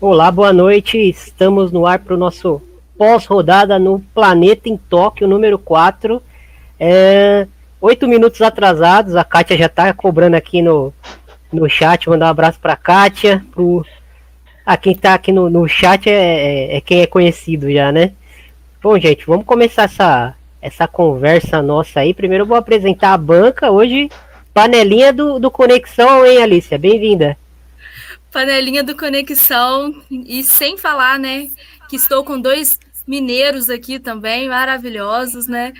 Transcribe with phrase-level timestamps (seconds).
[0.00, 0.96] Olá, boa noite.
[0.96, 2.62] Estamos no ar para o nosso
[2.96, 6.22] pós-rodada no Planeta em Tóquio, número 4.
[6.78, 7.48] É,
[7.80, 10.94] oito minutos atrasados, a Kátia já está cobrando aqui no,
[11.52, 12.08] no chat.
[12.08, 13.44] Mandar um abraço para a Kátia.
[13.50, 13.84] Pro...
[14.64, 18.12] Ah, quem está aqui no, no chat é, é, é, quem é conhecido já, né?
[18.80, 22.14] Bom, gente, vamos começar essa, essa conversa nossa aí.
[22.14, 23.68] Primeiro eu vou apresentar a banca.
[23.68, 24.08] Hoje,
[24.54, 26.78] panelinha do, do Conexão, hein, Alicia?
[26.78, 27.36] Bem-vinda
[28.32, 30.02] panelinha do Conexão.
[30.10, 31.48] E sem falar, né,
[31.88, 35.72] que estou com dois mineiros aqui também, maravilhosos, né?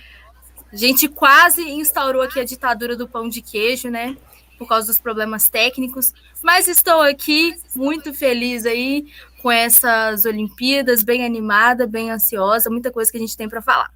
[0.72, 4.16] A gente quase instaurou aqui a ditadura do pão de queijo, né?
[4.58, 6.12] Por causa dos problemas técnicos.
[6.42, 9.06] Mas estou aqui muito feliz aí
[9.42, 13.92] com essas Olimpíadas, bem animada, bem ansiosa, muita coisa que a gente tem para falar.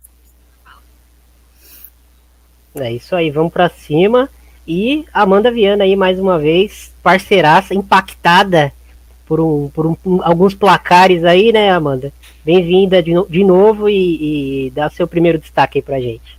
[2.75, 4.31] É isso aí, vamos para cima.
[4.67, 8.73] E Amanda Viana aí mais uma vez, parceiraça, impactada
[9.27, 12.13] por, um, por um, alguns placares aí, né, Amanda?
[12.45, 16.39] Bem-vinda de, de novo e, e dá seu primeiro destaque aí pra gente.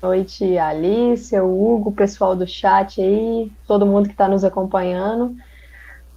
[0.00, 5.36] Boa noite, Alicia, o Hugo, pessoal do chat aí, todo mundo que está nos acompanhando.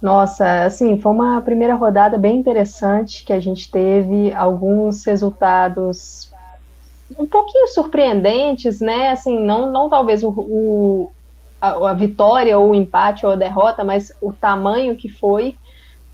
[0.00, 6.31] Nossa, assim, foi uma primeira rodada bem interessante que a gente teve alguns resultados
[7.18, 9.10] um pouquinho surpreendentes, né?
[9.10, 11.12] Assim, não, não talvez o, o
[11.60, 15.56] a, a, vitória ou o empate ou a derrota, mas o tamanho que foi.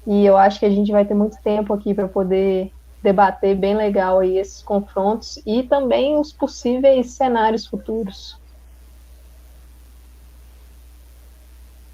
[0.06, 2.70] E eu acho que a gente vai ter muito tempo aqui para poder
[3.02, 8.36] debater bem legal aí esses confrontos e também os possíveis cenários futuros.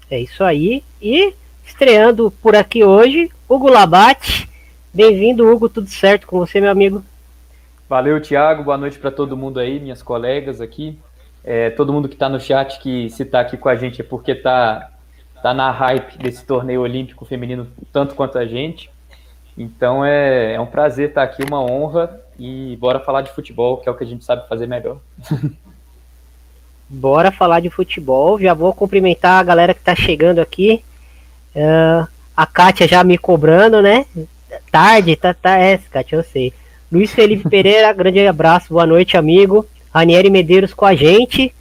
[0.09, 0.83] É isso aí.
[1.01, 1.33] E
[1.65, 4.49] estreando por aqui hoje, Hugo Labate.
[4.93, 5.67] Bem-vindo, Hugo.
[5.67, 7.03] Tudo certo com você, meu amigo?
[7.87, 8.63] Valeu, Thiago.
[8.63, 10.97] Boa noite para todo mundo aí, minhas colegas aqui.
[11.43, 14.03] É, todo mundo que está no chat, que se está aqui com a gente é
[14.03, 14.89] porque está
[15.43, 18.89] tá na hype desse torneio olímpico feminino tanto quanto a gente.
[19.55, 22.19] Então é, é um prazer estar tá aqui, uma honra.
[22.39, 24.97] E bora falar de futebol, que é o que a gente sabe fazer melhor.
[26.89, 28.39] bora falar de futebol.
[28.39, 30.83] Já vou cumprimentar a galera que está chegando aqui.
[31.55, 34.07] Uh, a Kátia já me cobrando, né?
[34.71, 36.51] Tarde, tá, tá, é, Kátia, eu sei.
[36.95, 39.67] Luiz Felipe Pereira, grande abraço, boa noite, amigo.
[39.93, 41.53] Ranieri Medeiros com a gente.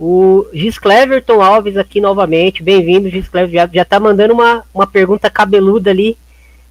[0.00, 3.52] O Giscleverton Alves aqui novamente, bem-vindo, Gisclever.
[3.52, 6.16] Já, já tá mandando uma, uma pergunta cabeluda ali.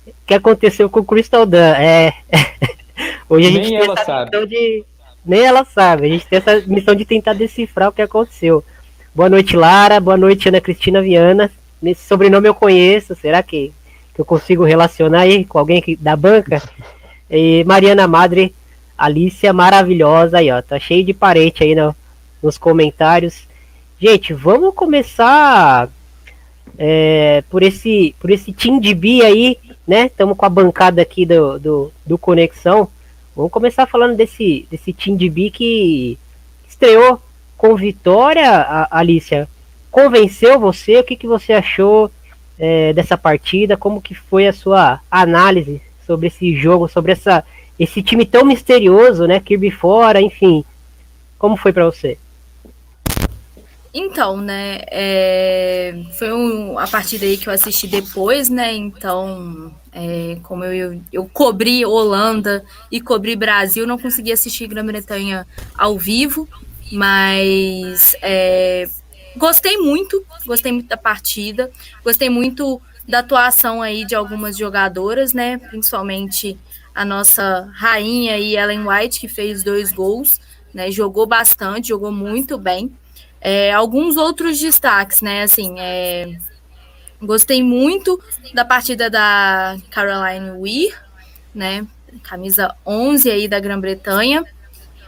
[0.07, 1.75] O que aconteceu com o Crystal Dan?
[1.75, 2.13] É.
[3.29, 4.31] Hoje a gente Nem tem essa sabe.
[4.31, 4.83] missão de.
[5.23, 6.07] Nem ela sabe.
[6.07, 8.63] A gente tem essa missão de tentar decifrar o que aconteceu.
[9.13, 9.99] Boa noite, Lara.
[9.99, 11.51] Boa noite, Ana Cristina Viana.
[11.79, 13.13] Nesse sobrenome eu conheço.
[13.13, 13.71] Será que,
[14.15, 16.59] que eu consigo relacionar aí com alguém que, da banca?
[17.35, 18.53] E Mariana Madre,
[18.95, 20.61] Alicia maravilhosa aí, ó.
[20.61, 21.95] Tá cheio de parente aí no,
[22.43, 23.47] nos comentários.
[23.99, 25.89] Gente, vamos começar
[26.77, 29.57] é, por esse por esse Team de B aí,
[29.87, 30.05] né?
[30.05, 32.87] Estamos com a bancada aqui do, do, do, Conexão.
[33.35, 36.19] Vamos começar falando desse, desse Team de B que
[36.69, 37.19] estreou
[37.57, 39.49] com vitória, a, Alicia.
[39.89, 40.99] Convenceu você?
[40.99, 42.11] O que, que você achou
[42.59, 43.75] é, dessa partida?
[43.75, 47.43] Como que foi a sua análise sobre esse jogo, sobre essa,
[47.79, 49.39] esse time tão misterioso, né?
[49.39, 50.63] Kirby fora, enfim.
[51.37, 52.17] Como foi para você?
[53.93, 60.39] Então, né, é, foi um, a partida aí que eu assisti depois, né, então, é,
[60.41, 65.45] como eu, eu, cobri Holanda e cobri Brasil, não consegui assistir Grã-Bretanha
[65.77, 66.49] ao vivo,
[66.91, 68.89] mas é,
[69.37, 71.69] gostei muito, gostei muito da partida,
[72.03, 75.57] gostei muito da atuação aí de algumas jogadoras, né?
[75.57, 76.57] Principalmente
[76.93, 80.39] a nossa rainha aí, Ellen White, que fez dois gols,
[80.73, 80.91] né?
[80.91, 82.91] Jogou bastante, jogou muito bem.
[83.41, 85.43] É, alguns outros destaques, né?
[85.43, 86.37] Assim, é,
[87.21, 88.21] gostei muito
[88.53, 90.97] da partida da Caroline Weir,
[91.53, 91.85] né?
[92.21, 94.45] Camisa 11 aí da Grã-Bretanha.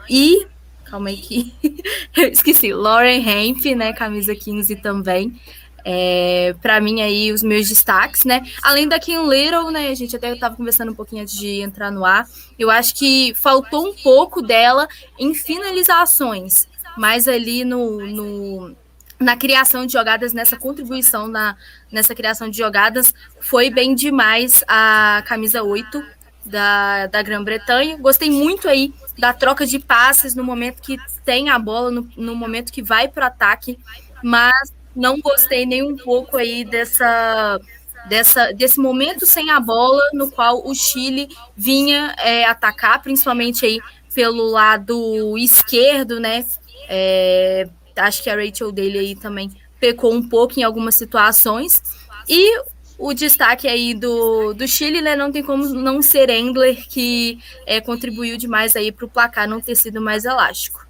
[0.09, 0.45] E,
[0.83, 1.53] calma aí que
[2.17, 3.93] eu esqueci, Lauren Hemp, né?
[3.93, 5.39] Camisa 15 também.
[5.87, 8.41] É, para mim aí os meus destaques, né?
[8.63, 9.89] Além da Kim Little, né?
[9.89, 12.27] A gente até estava conversando um pouquinho antes de entrar no ar.
[12.57, 14.87] Eu acho que faltou um pouco dela
[15.19, 16.67] em finalizações,
[16.97, 18.75] mas ali no, no
[19.19, 21.55] na criação de jogadas, nessa contribuição na,
[21.91, 26.03] nessa criação de jogadas, foi bem demais a camisa 8
[26.45, 27.97] da, da Grã-Bretanha.
[27.97, 32.35] Gostei muito aí da troca de passes no momento que tem a bola, no, no
[32.35, 33.79] momento que vai para o ataque,
[34.23, 37.59] mas não gostei nem um pouco aí dessa,
[38.07, 43.79] dessa, desse momento sem a bola, no qual o Chile vinha é, atacar, principalmente aí
[44.13, 46.45] pelo lado esquerdo, né?
[46.87, 51.83] É, acho que a Rachel dele aí também pecou um pouco em algumas situações.
[52.27, 52.61] E
[52.97, 55.15] o destaque aí do, do Chile, né?
[55.15, 59.59] Não tem como não ser Endler, que é, contribuiu demais aí para o placar não
[59.59, 60.84] ter sido mais elástico.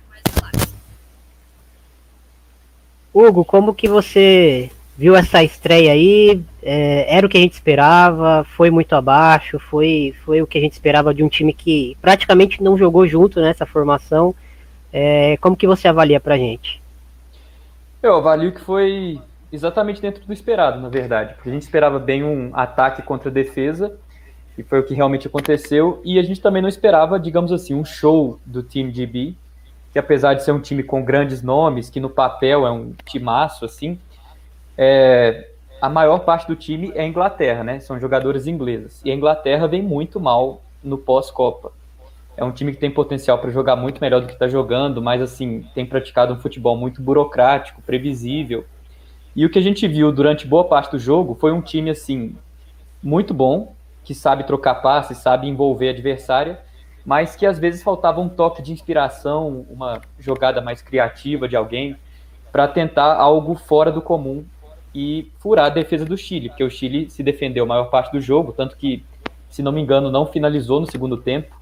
[3.16, 6.44] Hugo, como que você viu essa estreia aí?
[6.62, 8.44] É, era o que a gente esperava?
[8.44, 9.58] Foi muito abaixo?
[9.58, 13.40] Foi, foi o que a gente esperava de um time que praticamente não jogou junto
[13.40, 14.36] nessa formação?
[14.92, 16.82] É, como que você avalia pra gente?
[18.04, 21.36] Eu avalio que foi exatamente dentro do esperado, na verdade.
[21.36, 23.98] Porque a gente esperava bem um ataque contra a defesa,
[24.58, 26.02] e foi o que realmente aconteceu.
[26.04, 29.36] E a gente também não esperava, digamos assim, um show do time de B,
[29.96, 33.64] que apesar de ser um time com grandes nomes, que no papel é um timaço,
[33.64, 33.98] assim,
[34.78, 37.80] é, a maior parte do time é a Inglaterra, né?
[37.80, 39.02] São jogadores ingleses.
[39.06, 41.72] E a Inglaterra vem muito mal no pós-Copa.
[42.36, 45.22] É um time que tem potencial para jogar muito melhor do que está jogando, mas
[45.22, 48.66] assim, tem praticado um futebol muito burocrático, previsível.
[49.34, 52.36] E o que a gente viu durante boa parte do jogo foi um time assim
[53.02, 56.60] muito bom, que sabe trocar passes, sabe envolver adversária,
[57.06, 61.96] mas que às vezes faltava um toque de inspiração, uma jogada mais criativa de alguém
[62.52, 64.44] para tentar algo fora do comum
[64.94, 68.22] e furar a defesa do Chile, porque o Chile se defendeu a maior parte do
[68.22, 69.04] jogo, tanto que,
[69.50, 71.54] se não me engano, não finalizou no segundo tempo.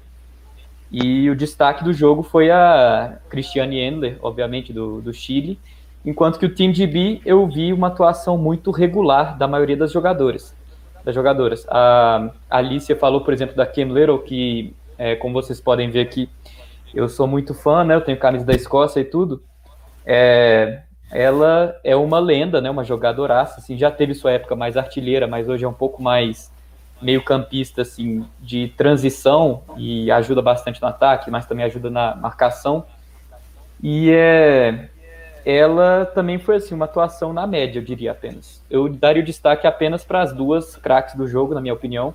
[0.90, 5.58] E o destaque do jogo foi a Cristiane Endler, obviamente, do, do Chile,
[6.04, 9.90] Enquanto que o time de B, eu vi uma atuação muito regular da maioria das
[9.90, 10.54] jogadoras.
[11.02, 11.66] Das jogadoras.
[11.68, 16.28] A Alicia falou, por exemplo, da Kim Little, que, é, como vocês podem ver aqui,
[16.94, 17.94] eu sou muito fã, né?
[17.94, 19.42] Eu tenho camisa da Escócia e tudo.
[20.06, 22.70] É, ela é uma lenda, né?
[22.70, 26.52] Uma jogadoraça, assim, já teve sua época mais artilheira, mas hoje é um pouco mais
[27.02, 32.84] meio campista, assim, de transição e ajuda bastante no ataque, mas também ajuda na marcação.
[33.82, 34.88] E é,
[35.44, 38.62] ela também foi assim uma atuação na média, eu diria apenas.
[38.70, 42.14] Eu daria o destaque apenas para as duas craques do jogo, na minha opinião,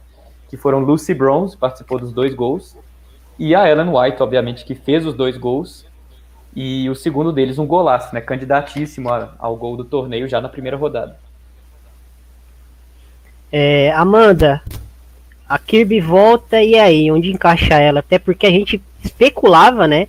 [0.50, 2.76] que foram Lucy Bronze, participou dos dois gols,
[3.38, 5.86] e a Ellen White, obviamente, que fez os dois gols.
[6.56, 8.20] E o segundo deles um golaço, né?
[8.20, 11.18] Candidatíssimo ao gol do torneio já na primeira rodada.
[13.52, 14.62] É, Amanda,
[15.48, 18.00] a Kirby volta e aí, onde encaixa ela?
[18.00, 20.08] Até porque a gente especulava, né?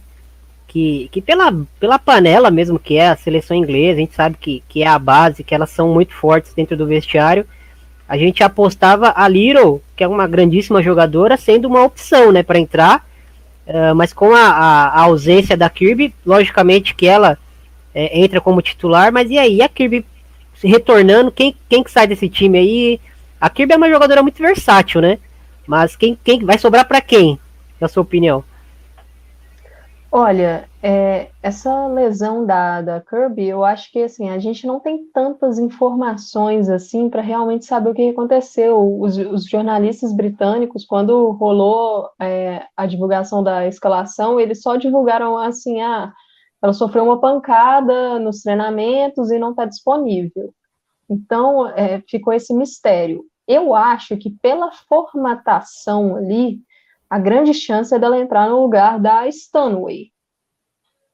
[0.70, 4.62] que, que pela, pela panela mesmo que é a seleção inglesa, a gente sabe que,
[4.68, 7.44] que é a base, que elas são muito fortes dentro do vestiário.
[8.10, 12.58] A gente apostava a Little, que é uma grandíssima jogadora, sendo uma opção, né, para
[12.58, 13.06] entrar.
[13.64, 17.38] Uh, mas com a, a, a, ausência da Kirby, logicamente que ela
[17.94, 20.04] é, entra como titular, mas e aí a Kirby
[20.60, 23.00] retornando, quem, quem que sai desse time aí?
[23.40, 25.16] A Kirby é uma jogadora muito versátil, né?
[25.64, 27.38] Mas quem, quem vai sobrar para quem,
[27.80, 28.42] na sua opinião?
[30.12, 35.06] Olha, é, essa lesão da, da Kirby, eu acho que assim, a gente não tem
[35.12, 39.00] tantas informações assim para realmente saber o que aconteceu.
[39.00, 45.80] Os, os jornalistas britânicos, quando rolou é, a divulgação da escalação, eles só divulgaram assim,
[45.80, 46.12] ah,
[46.60, 50.52] ela sofreu uma pancada nos treinamentos e não está disponível.
[51.08, 53.24] Então, é, ficou esse mistério.
[53.46, 56.60] Eu acho que pela formatação ali,
[57.10, 60.12] a grande chance é dela entrar no lugar da Stanway.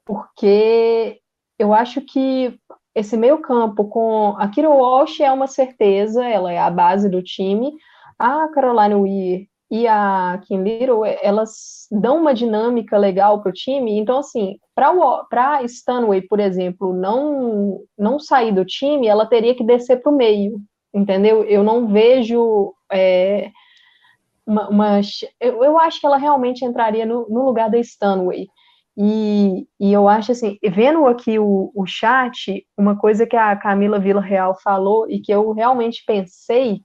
[0.05, 1.19] Porque
[1.57, 2.57] eu acho que
[2.93, 7.21] esse meio campo com a Kiro Walsh é uma certeza, ela é a base do
[7.23, 7.71] time.
[8.17, 13.97] A Caroline Weir e a Kim Little, elas dão uma dinâmica legal para o time.
[13.97, 19.63] Então, assim, para a Stanway, por exemplo, não, não sair do time, ela teria que
[19.63, 20.59] descer para o meio,
[20.93, 21.43] entendeu?
[21.43, 23.51] Eu não vejo é,
[24.47, 25.01] uma, uma
[25.39, 28.47] eu, eu, acho que ela realmente entraria no, no lugar da Stanway.
[28.97, 33.99] E, e, eu acho assim, vendo aqui o, o chat, uma coisa que a Camila
[33.99, 36.81] Vila Real falou e que eu realmente pensei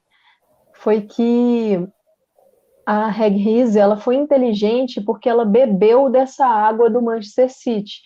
[0.75, 1.89] foi que
[2.85, 8.01] a Reg Rize, ela foi inteligente porque ela bebeu dessa água do Manchester City.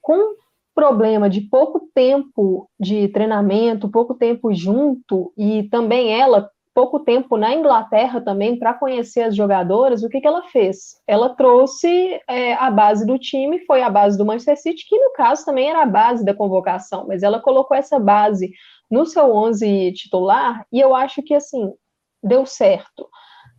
[0.00, 0.34] Com
[0.74, 7.54] problema de pouco tempo de treinamento, pouco tempo junto, e também ela pouco tempo na
[7.54, 10.96] Inglaterra também para conhecer as jogadoras, o que, que ela fez?
[11.06, 15.12] Ela trouxe é, a base do time, foi a base do Manchester City, que no
[15.12, 18.52] caso também era a base da convocação, mas ela colocou essa base
[18.90, 21.72] no seu 11 titular e eu acho que assim
[22.22, 23.08] deu certo.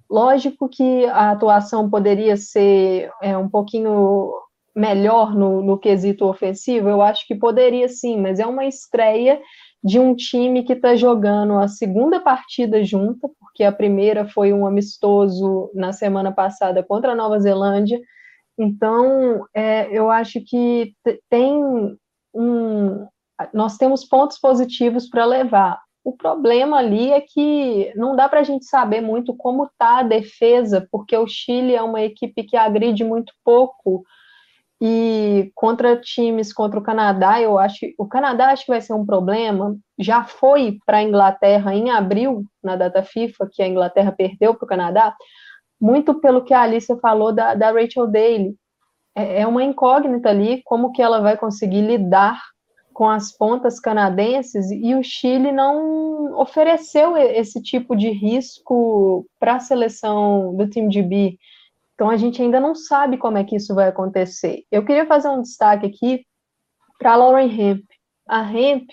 [0.09, 4.31] Lógico que a atuação poderia ser é, um pouquinho
[4.75, 9.39] melhor no, no quesito ofensivo, eu acho que poderia sim, mas é uma estreia
[9.83, 14.65] de um time que está jogando a segunda partida junta, porque a primeira foi um
[14.65, 17.99] amistoso na semana passada contra a Nova Zelândia.
[18.57, 20.93] Então, é, eu acho que
[21.29, 21.61] tem
[22.33, 23.07] um,
[23.53, 25.81] nós temos pontos positivos para levar.
[26.03, 30.03] O problema ali é que não dá para a gente saber muito como está a
[30.03, 34.03] defesa, porque o Chile é uma equipe que agride muito pouco.
[34.85, 37.85] E contra times, contra o Canadá, eu acho.
[37.97, 39.77] O Canadá acho que vai ser um problema.
[39.97, 44.65] Já foi para a Inglaterra em abril, na data FIFA, que a Inglaterra perdeu para
[44.65, 45.15] o Canadá,
[45.79, 48.57] muito pelo que a Alicia falou da, da Rachel Daly.
[49.15, 52.41] É, é uma incógnita ali como que ela vai conseguir lidar
[52.93, 59.59] com as pontas canadenses e o Chile não ofereceu esse tipo de risco para a
[59.61, 61.37] seleção do time de B.
[61.93, 64.63] Então a gente ainda não sabe como é que isso vai acontecer.
[64.71, 66.25] Eu queria fazer um destaque aqui
[66.97, 67.83] para a Lauren Hemp.
[68.27, 68.89] A Hemp,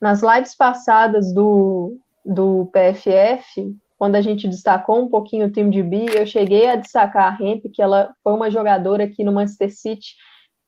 [0.00, 5.82] nas lives passadas do, do PFF, quando a gente destacou um pouquinho o time de
[5.82, 9.74] B, eu cheguei a destacar a Hemp, que ela foi uma jogadora aqui no Manchester
[9.74, 10.14] City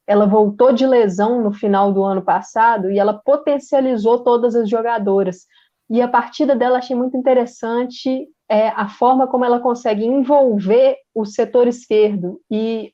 [0.08, 5.46] ela voltou de lesão no final do ano passado e ela potencializou todas as jogadoras.
[5.90, 11.24] E a partida dela achei muito interessante é, a forma como ela consegue envolver o
[11.24, 12.40] setor esquerdo.
[12.50, 12.92] E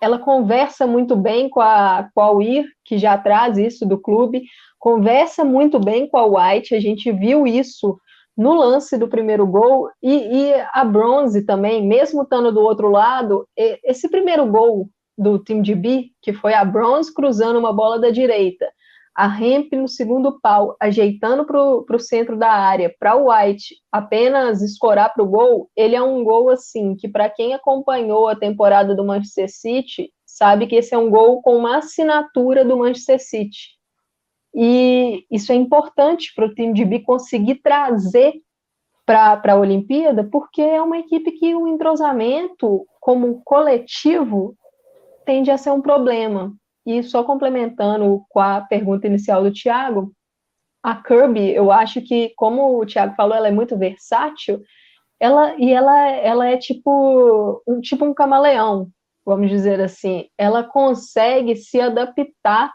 [0.00, 4.42] ela conversa muito bem com a, com a Weir, que já traz isso do clube,
[4.78, 7.98] conversa muito bem com a White, a gente viu isso
[8.36, 13.44] no lance do primeiro gol, e, e a Bronze também, mesmo estando do outro lado,
[13.56, 18.10] esse primeiro gol do time de B, que foi a Bronze cruzando uma bola da
[18.10, 18.64] direita,
[19.18, 24.62] a Hemp no segundo pau, ajeitando para o centro da área, para o White apenas
[24.62, 28.94] escorar para o gol, ele é um gol assim, que para quem acompanhou a temporada
[28.94, 33.70] do Manchester City, sabe que esse é um gol com uma assinatura do Manchester City.
[34.54, 38.34] E isso é importante para o time de B conseguir trazer
[39.04, 44.54] para a Olimpíada, porque é uma equipe que o entrosamento como coletivo
[45.26, 46.54] tende a ser um problema.
[46.88, 50.10] E só complementando com a pergunta inicial do Tiago,
[50.82, 54.62] a Kirby, eu acho que, como o Tiago falou, ela é muito versátil,
[55.20, 58.88] ela e ela, ela é tipo um tipo um camaleão,
[59.22, 60.30] vamos dizer assim.
[60.38, 62.72] Ela consegue se adaptar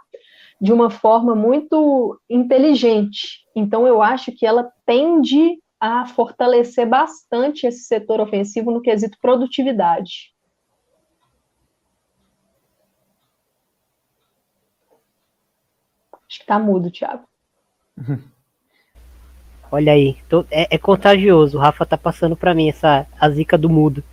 [0.61, 3.39] de uma forma muito inteligente.
[3.55, 10.32] Então eu acho que ela tende a fortalecer bastante esse setor ofensivo no quesito produtividade.
[16.33, 17.21] Acho que tá mudo, Thiago.
[19.71, 21.59] Olha aí, tô, é, é, contagioso.
[21.59, 24.03] O Rafa tá passando para mim essa a zica do mudo.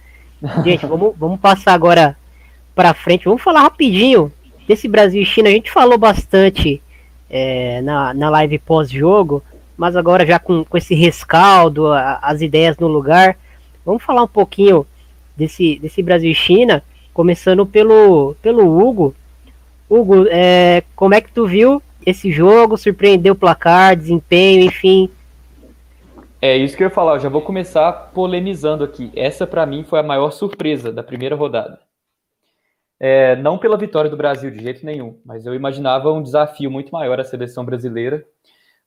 [0.62, 2.14] Gente, vamos, vamos passar agora
[2.74, 3.24] para frente.
[3.24, 4.30] Vamos falar rapidinho
[4.68, 5.48] desse Brasil e China.
[5.48, 6.82] A gente falou bastante
[7.30, 9.42] é, na, na live pós-jogo,
[9.74, 13.38] mas agora já com, com esse rescaldo, a, as ideias no lugar.
[13.82, 14.86] Vamos falar um pouquinho
[15.34, 16.82] desse, desse Brasil e China,
[17.14, 19.14] começando pelo, pelo Hugo.
[19.88, 25.10] Hugo, é, como é que tu viu esse jogo surpreendeu o placar, desempenho, enfim.
[26.42, 29.12] É isso que eu ia falar, eu já vou começar polemizando aqui.
[29.14, 31.78] Essa para mim foi a maior surpresa da primeira rodada.
[32.98, 36.90] É, não pela vitória do Brasil de jeito nenhum, mas eu imaginava um desafio muito
[36.92, 38.24] maior à seleção brasileira.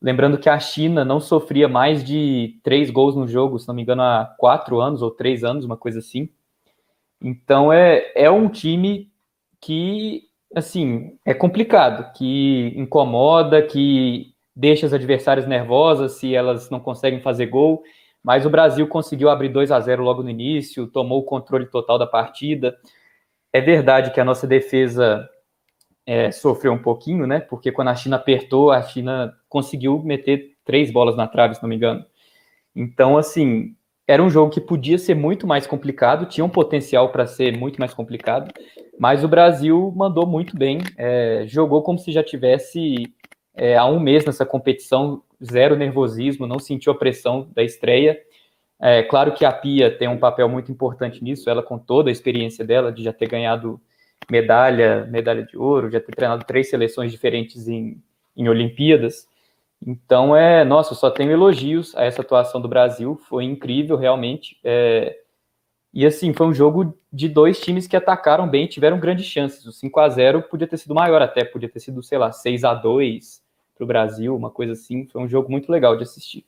[0.01, 3.83] Lembrando que a China não sofria mais de três gols no jogo, se não me
[3.83, 6.29] engano, há quatro anos ou três anos, uma coisa assim.
[7.21, 9.09] Então é, é um time
[9.61, 10.23] que
[10.55, 17.47] assim, é complicado, que incomoda, que deixa as adversárias nervosas se elas não conseguem fazer
[17.47, 17.83] gol.
[18.23, 21.97] Mas o Brasil conseguiu abrir 2 a 0 logo no início, tomou o controle total
[21.97, 22.77] da partida.
[23.51, 25.27] É verdade que a nossa defesa
[26.05, 27.39] é, sofreu um pouquinho, né?
[27.39, 31.69] Porque quando a China apertou, a China conseguiu meter três bolas na trave, se não
[31.69, 32.05] me engano.
[32.75, 33.75] Então, assim,
[34.07, 37.79] era um jogo que podia ser muito mais complicado, tinha um potencial para ser muito
[37.79, 38.51] mais complicado,
[38.99, 43.13] mas o Brasil mandou muito bem, é, jogou como se já tivesse
[43.55, 48.19] é, há um mês nessa competição, zero nervosismo, não sentiu a pressão da estreia.
[48.81, 52.11] É claro que a Pia tem um papel muito importante nisso, ela com toda a
[52.11, 53.79] experiência dela de já ter ganhado
[54.29, 58.01] medalha, medalha de ouro, já ter treinado três seleções diferentes em,
[58.35, 59.27] em Olimpíadas.
[59.85, 64.57] Então, é, nossa, eu só tenho elogios a essa atuação do Brasil, foi incrível realmente.
[64.63, 65.17] É,
[65.93, 69.65] e assim, foi um jogo de dois times que atacaram bem, tiveram grandes chances.
[69.65, 72.63] O 5 a 0 podia ter sido maior até, podia ter sido, sei lá, 6
[72.63, 73.41] a 2
[73.75, 75.05] para o Brasil, uma coisa assim.
[75.11, 76.45] Foi um jogo muito legal de assistir.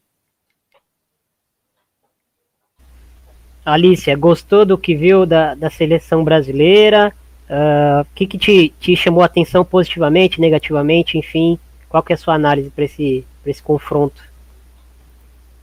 [3.65, 7.13] Alicia, gostou do que viu da, da seleção brasileira?
[7.50, 11.60] Ah, o uh, que, que te, te chamou a atenção positivamente, negativamente, enfim?
[11.96, 14.22] Qual que é a sua análise para esse, esse confronto?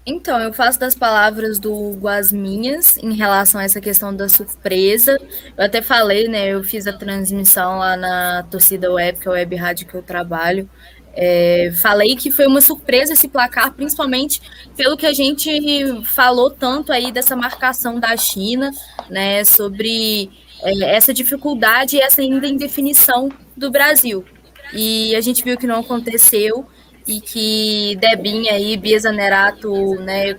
[0.06, 4.30] Então, eu faço das palavras do Hugo as minhas em relação a essa questão da
[4.30, 5.18] surpresa.
[5.54, 6.48] Eu até falei, né?
[6.48, 10.02] Eu fiz a transmissão lá na torcida web, que é a web rádio que eu
[10.02, 10.66] trabalho.
[11.12, 14.40] É, falei que foi uma surpresa esse placar, principalmente
[14.74, 18.72] pelo que a gente falou tanto aí dessa marcação da China,
[19.10, 20.30] né, sobre
[20.62, 24.24] é, essa dificuldade e essa ainda indefinição do Brasil.
[24.72, 26.66] E a gente viu que não aconteceu
[27.06, 30.36] e que Debinha e Bia Zanerato, né,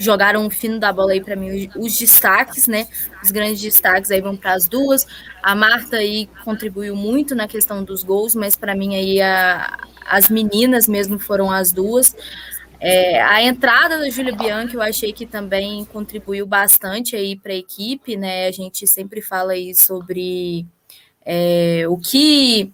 [0.00, 2.88] jogaram o fino da bola aí para mim os, destaques, né?
[3.22, 5.06] Os grandes destaques aí vão para as duas.
[5.42, 10.30] A Marta aí contribuiu muito na questão dos gols, mas para mim aí a, as
[10.30, 12.16] meninas mesmo foram as duas.
[12.80, 17.56] É, a entrada da Júlia Bianchi eu achei que também contribuiu bastante aí para a
[17.56, 18.46] equipe, né?
[18.46, 20.66] A gente sempre fala aí sobre
[21.26, 22.72] é, o que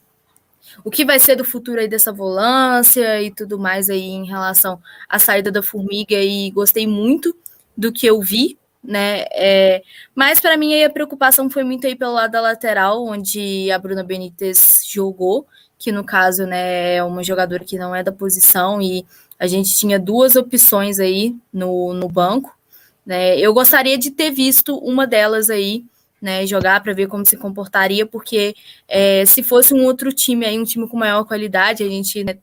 [0.85, 4.80] o que vai ser do futuro aí dessa volância e tudo mais aí em relação
[5.09, 7.37] à saída da Formiga e gostei muito
[7.76, 9.25] do que eu vi, né?
[9.33, 9.83] É,
[10.14, 13.78] mas para mim aí a preocupação foi muito aí pelo lado da lateral, onde a
[13.78, 15.47] Bruna Benítez jogou,
[15.78, 19.04] que no caso, né, é uma jogadora que não é da posição e
[19.38, 22.56] a gente tinha duas opções aí no, no banco,
[23.04, 23.38] né?
[23.38, 25.85] Eu gostaria de ter visto uma delas aí
[26.20, 28.54] né, jogar para ver como se comportaria, porque
[28.88, 32.38] é, se fosse um outro time aí, um time com maior qualidade, a gente né,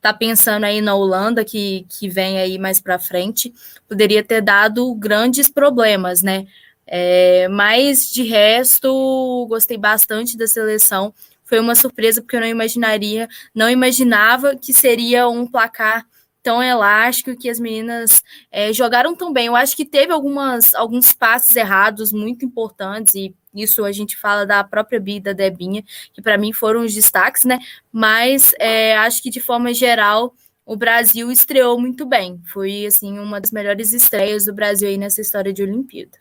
[0.00, 3.54] tá pensando aí na Holanda que, que vem aí mais para frente,
[3.88, 6.46] poderia ter dado grandes problemas, né?
[6.86, 11.14] É, mas de resto, gostei bastante da seleção.
[11.44, 16.04] Foi uma surpresa porque eu não imaginaria, não imaginava que seria um placar
[16.42, 19.46] tão elástico que as meninas é, jogaram tão bem.
[19.46, 24.44] Eu acho que teve algumas, alguns passes errados muito importantes, e isso a gente fala
[24.44, 27.58] da própria Bia da Debinha, que para mim foram os destaques, né?
[27.92, 32.40] Mas é, acho que de forma geral o Brasil estreou muito bem.
[32.52, 36.18] Foi assim uma das melhores estreias do Brasil aí nessa história de Olimpíada.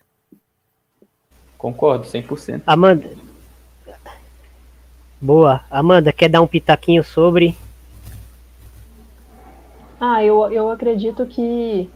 [1.58, 2.64] Concordo, 100%.
[2.66, 3.10] Amanda.
[5.22, 5.64] Boa.
[5.70, 7.56] Amanda, quer dar um pitaquinho sobre
[10.02, 11.88] ah, eu, eu acredito que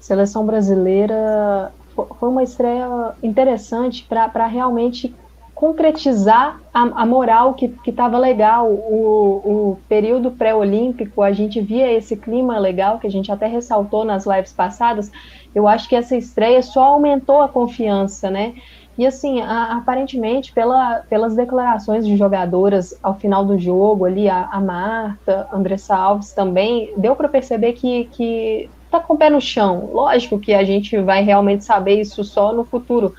[0.00, 1.72] seleção brasileira
[2.18, 5.14] foi uma estreia interessante para realmente
[5.54, 8.68] concretizar a, a moral que estava legal.
[8.68, 14.04] O, o período pré-olímpico, a gente via esse clima legal, que a gente até ressaltou
[14.04, 15.12] nas lives passadas.
[15.54, 18.54] Eu acho que essa estreia só aumentou a confiança, né?
[19.00, 24.44] E assim, a, aparentemente, pela, pelas declarações de jogadoras ao final do jogo, ali, a,
[24.52, 29.40] a Marta, Andressa Alves também, deu para perceber que, que tá com o pé no
[29.40, 29.88] chão.
[29.90, 33.14] Lógico que a gente vai realmente saber isso só no futuro,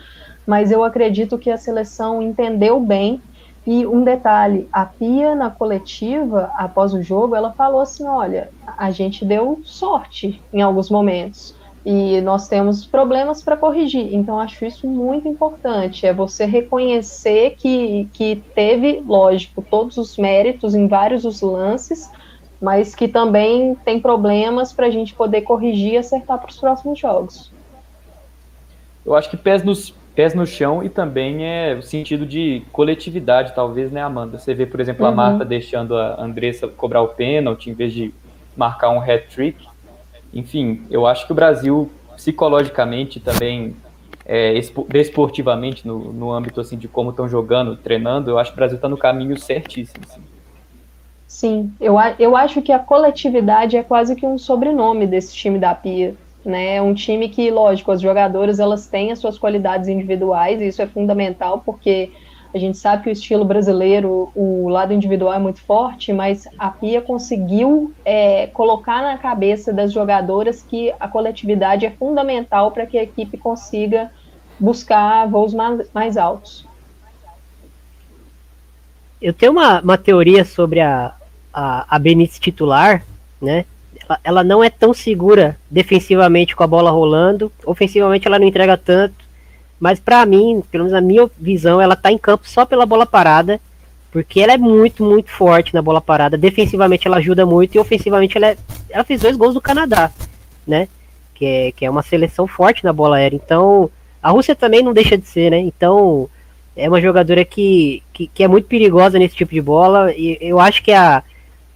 [0.45, 3.19] mas eu acredito que a seleção entendeu bem.
[3.65, 8.91] E um detalhe, a Pia na coletiva, após o jogo, ela falou assim: olha, a
[8.91, 14.13] gente deu sorte em alguns momentos e nós temos problemas para corrigir.
[14.13, 16.05] Então, acho isso muito importante.
[16.05, 22.09] É você reconhecer que, que teve, lógico, todos os méritos em vários os lances,
[22.61, 26.99] mas que também tem problemas para a gente poder corrigir e acertar para os próximos
[26.99, 27.51] jogos.
[29.03, 33.53] Eu acho que pés, nos, pés no chão e também é o sentido de coletividade,
[33.55, 34.37] talvez, né, Amanda?
[34.37, 35.11] Você vê, por exemplo, uhum.
[35.11, 38.13] a Marta deixando a Andressa cobrar o pênalti em vez de
[38.55, 39.70] marcar um hat-trick
[40.33, 43.75] enfim, eu acho que o Brasil, psicologicamente também,
[44.25, 44.53] é,
[44.87, 48.75] desportivamente, no, no âmbito assim, de como estão jogando, treinando, eu acho que o Brasil
[48.75, 50.03] está no caminho certíssimo.
[50.07, 50.21] Assim.
[51.27, 55.73] Sim, eu, eu acho que a coletividade é quase que um sobrenome desse time da
[55.73, 56.15] Pia.
[56.43, 56.75] Né?
[56.75, 60.81] É um time que, lógico, as jogadoras elas têm as suas qualidades individuais, e isso
[60.81, 62.11] é fundamental, porque
[62.53, 66.69] a gente sabe que o estilo brasileiro, o lado individual é muito forte, mas a
[66.69, 72.97] Pia conseguiu é, colocar na cabeça das jogadoras que a coletividade é fundamental para que
[72.97, 74.11] a equipe consiga
[74.59, 76.65] buscar voos mais, mais altos.
[79.21, 81.13] Eu tenho uma, uma teoria sobre a,
[81.53, 83.05] a, a Benítez titular,
[83.41, 83.65] né?
[84.03, 88.75] Ela, ela não é tão segura defensivamente com a bola rolando, ofensivamente ela não entrega
[88.75, 89.20] tanto
[89.81, 93.03] mas para mim, pelo menos na minha visão, ela tá em campo só pela bola
[93.03, 93.59] parada,
[94.11, 96.37] porque ela é muito, muito forte na bola parada.
[96.37, 98.57] Defensivamente ela ajuda muito e ofensivamente ela, é,
[98.91, 100.11] ela fez dois gols do Canadá,
[100.67, 100.87] né?
[101.33, 103.35] Que é, que é uma seleção forte na bola aérea.
[103.35, 103.89] Então,
[104.21, 105.57] a Rússia também não deixa de ser, né?
[105.57, 106.29] Então,
[106.75, 110.13] é uma jogadora que, que, que, é muito perigosa nesse tipo de bola.
[110.13, 111.23] E eu acho que a,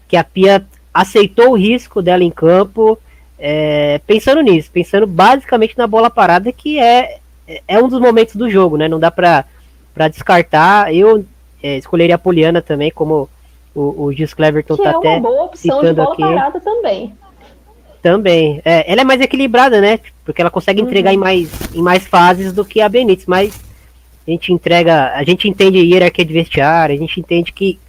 [0.08, 0.64] que a Pia
[0.94, 3.00] aceitou o risco dela em campo,
[3.40, 8.36] é, pensando nisso, pensando basicamente na bola parada, que é é, é um dos momentos
[8.36, 8.88] do jogo, né?
[8.88, 9.46] Não dá pra,
[9.94, 10.94] pra descartar.
[10.94, 11.26] Eu
[11.62, 13.30] é, escolheria a Poliana também, como
[13.74, 15.08] o, o Gis Cleverton que tá é até.
[15.08, 16.22] É uma boa opção de bola aqui.
[16.22, 17.14] parada também.
[18.02, 18.62] Também.
[18.64, 20.00] É, ela é mais equilibrada, né?
[20.24, 20.88] Porque ela consegue uhum.
[20.88, 23.60] entregar em mais, em mais fases do que a Benítez, mas
[24.28, 25.12] a gente entrega.
[25.14, 27.80] A gente entende hierarquia de vestiário, a gente entende que,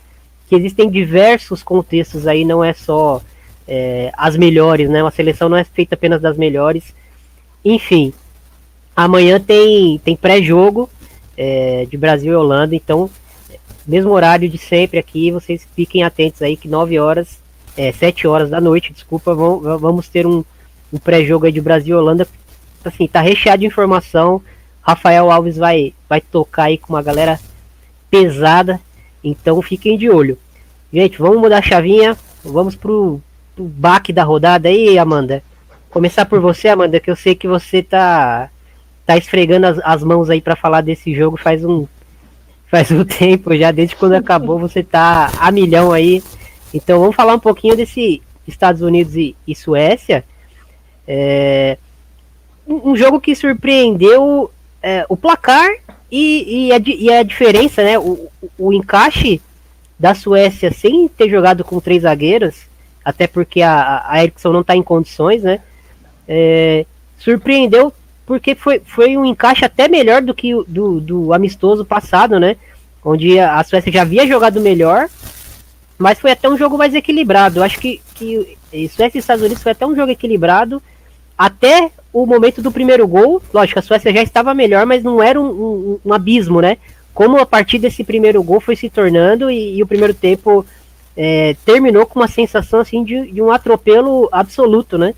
[0.49, 3.21] que existem diversos contextos aí, não é só
[3.69, 5.03] é, as melhores, né?
[5.03, 6.95] Uma seleção não é feita apenas das melhores.
[7.65, 8.13] Enfim,
[8.97, 10.89] amanhã tem, tem pré-jogo
[11.37, 13.11] é, de Brasil e Holanda, então,
[13.87, 17.39] mesmo horário de sempre aqui, vocês fiquem atentos aí que 9 horas,
[17.77, 20.43] é, 7 horas da noite, desculpa, vamos, vamos ter um,
[20.91, 22.27] um pré-jogo aí de Brasil e Holanda.
[22.83, 24.41] Assim, tá recheado de informação.
[24.81, 27.39] Rafael Alves vai, vai tocar aí com uma galera
[28.09, 28.81] pesada,
[29.23, 30.39] então fiquem de olho.
[30.93, 33.21] Gente, vamos mudar a chavinha, vamos pro,
[33.55, 35.43] pro baque da rodada aí, Amanda.
[35.91, 38.49] Começar por você, Amanda, que eu sei que você tá
[39.07, 41.87] tá esfregando as, as mãos aí para falar desse jogo faz um
[42.69, 46.23] faz um tempo já, desde quando acabou, você tá a milhão aí.
[46.75, 50.25] Então vamos falar um pouquinho desse Estados Unidos e, e Suécia.
[51.07, 51.79] É,
[52.67, 54.51] um jogo que surpreendeu
[54.83, 55.69] é, o placar
[56.11, 57.99] e, e, a, e, a, diferença, né?
[57.99, 59.41] O, o encaixe
[59.99, 62.57] da Suécia sem ter jogado com três zagueiros,
[63.05, 65.61] até porque a, a Eriksson não está em condições, né?
[66.29, 66.85] É,
[67.19, 67.93] surpreendeu
[68.27, 72.57] porque foi, foi um encaixe até melhor do que do, do amistoso passado, né?
[73.03, 75.09] Onde a Suécia já havia jogado melhor,
[75.97, 77.63] mas foi até um jogo mais equilibrado.
[77.63, 78.59] Acho que, que
[78.91, 80.83] Suécia e Estados Unidos foi até um jogo equilibrado
[81.39, 83.41] até o momento do primeiro gol.
[83.55, 86.79] Lógico, a Suécia já estava melhor, mas não era um, um, um abismo, né?
[87.15, 90.67] Como a partir desse primeiro gol foi se tornando e, e o primeiro tempo
[91.17, 95.15] é, terminou com uma sensação assim de, de um atropelo absoluto, né?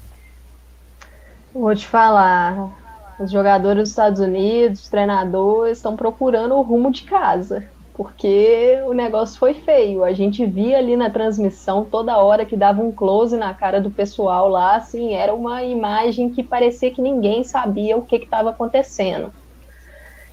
[1.54, 2.70] Vou te falar,
[3.18, 8.92] os jogadores dos Estados Unidos, os treinadores, estão procurando o rumo de casa, porque o
[8.92, 10.04] negócio foi feio.
[10.04, 13.90] A gente via ali na transmissão toda hora que dava um close na cara do
[13.90, 19.32] pessoal lá, assim, era uma imagem que parecia que ninguém sabia o que estava acontecendo.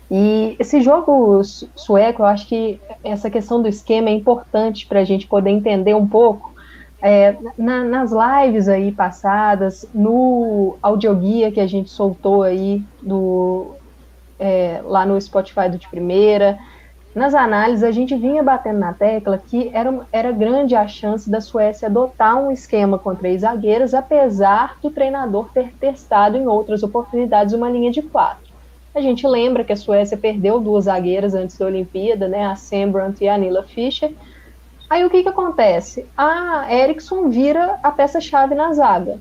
[0.10, 5.04] E esse jogo sueco, eu acho que essa questão do esquema é importante para a
[5.04, 6.55] gente poder entender um pouco
[7.02, 13.76] é, na, nas lives aí passadas, no audioguia que a gente soltou aí do,
[14.40, 16.58] é, lá no Spotify do de primeira,
[17.16, 21.40] nas análises a gente vinha batendo na tecla que era, era grande a chance da
[21.40, 27.54] Suécia adotar um esquema com três zagueiras, apesar do treinador ter testado em outras oportunidades
[27.54, 28.54] uma linha de quatro.
[28.94, 33.22] A gente lembra que a Suécia perdeu duas zagueiras antes da Olimpíada, né, a Sembrant
[33.22, 34.12] e a Nila Fischer,
[34.90, 36.06] Aí o que, que acontece?
[36.16, 39.20] A Erickson vira a peça-chave na zaga.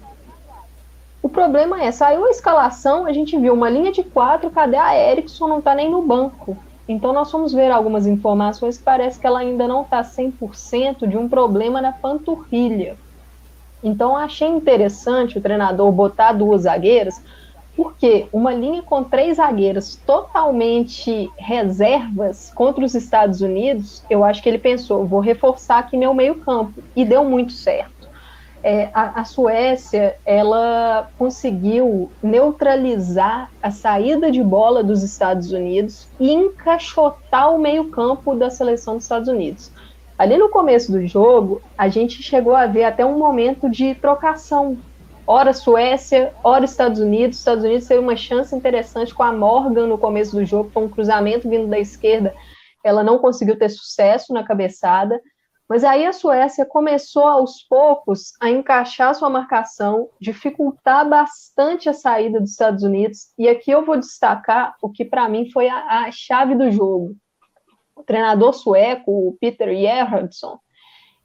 [1.23, 4.95] O problema é, saiu a escalação, a gente viu uma linha de quatro, cadê a
[4.95, 5.49] Erickson?
[5.49, 6.57] Não tá nem no banco.
[6.87, 11.17] Então nós vamos ver algumas informações que parece que ela ainda não está 100% de
[11.17, 12.97] um problema na panturrilha.
[13.83, 17.23] Então achei interessante o treinador botar duas zagueiras,
[17.77, 24.49] porque uma linha com três zagueiros totalmente reservas contra os Estados Unidos, eu acho que
[24.49, 27.95] ele pensou, vou reforçar aqui meu meio campo, e deu muito certo.
[28.63, 36.33] É, a, a, Suécia, ela conseguiu neutralizar a saída de bola dos Estados Unidos e
[36.33, 39.71] encaixotar o meio campo da seleção dos Estados Unidos.
[40.17, 44.79] Ali no começo do jogo, a gente chegou a ver até um momento de trocação
[45.27, 47.39] ora Suécia, ora Estados Unidos.
[47.39, 50.89] Estados Unidos teve uma chance interessante com a Morgan no começo do jogo, com um
[50.89, 52.35] cruzamento vindo da esquerda.
[52.85, 55.21] Ela não conseguiu ter sucesso na cabeçada.
[55.67, 62.39] Mas aí a Suécia começou aos poucos a encaixar sua marcação, dificultar bastante a saída
[62.39, 63.33] dos Estados Unidos.
[63.39, 67.17] E aqui eu vou destacar o que para mim foi a, a, chave do jogo.
[67.97, 70.59] O treinador sueco, o Peter Gerhardsson,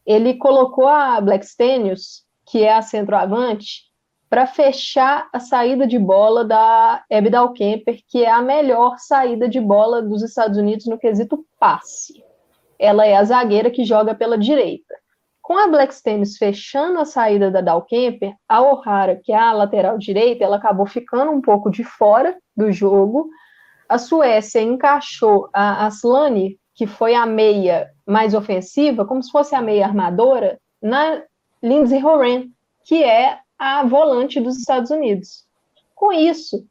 [0.05, 3.88] ele colocou a Blackstenius, que é a centroavante,
[4.29, 9.59] para fechar a saída de bola da Ebdal Kemper, que é a melhor saída de
[9.59, 12.23] bola dos Estados Unidos no quesito passe.
[12.77, 14.93] Ela é a zagueira que joga pela direita.
[15.41, 15.91] Com a Black
[16.37, 20.85] fechando a saída da Dal Kemper, a O'Hara, que é a lateral direita, ela acabou
[20.85, 23.27] ficando um pouco de fora do jogo.
[23.89, 29.61] A Suécia encaixou a Aslani, que foi a meia mais ofensiva, como se fosse a
[29.61, 31.23] meia armadora, na
[31.63, 32.43] Lindsay Horan,
[32.85, 35.45] que é a volante dos Estados Unidos.
[35.93, 36.65] Com isso,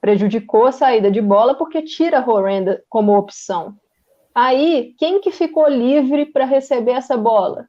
[0.00, 3.76] prejudicou a saída de bola porque tira Horrenda como opção.
[4.34, 7.68] Aí, quem que ficou livre para receber essa bola?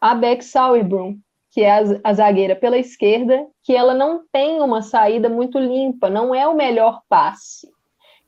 [0.00, 1.18] A Beck Sauerbrunn,
[1.50, 6.34] que é a, zagueira pela esquerda, que ela não tem uma saída muito limpa, não
[6.34, 7.68] é o melhor passe.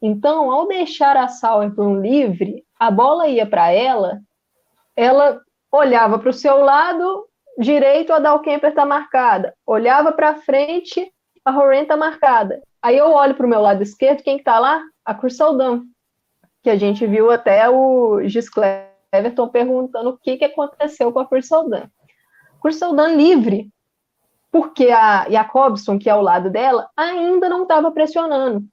[0.01, 4.21] Então, ao deixar a Sauerbrunn livre, a bola ia para ela,
[4.95, 5.41] ela
[5.73, 7.27] olhava para o seu lado,
[7.59, 9.55] direito, a Dalkemper está marcada.
[9.67, 11.13] Olhava para frente,
[11.45, 12.61] a Horan está marcada.
[12.81, 14.83] Aí eu olho para o meu lado esquerdo, quem está lá?
[15.05, 15.85] A Cursaldão,
[16.63, 21.27] que a gente viu até o Giscler Everton perguntando o que, que aconteceu com a
[21.27, 21.89] Kursaldan.
[22.61, 23.69] Kursaldan livre,
[24.51, 28.65] porque a Jacobson, que é ao lado dela, ainda não estava pressionando.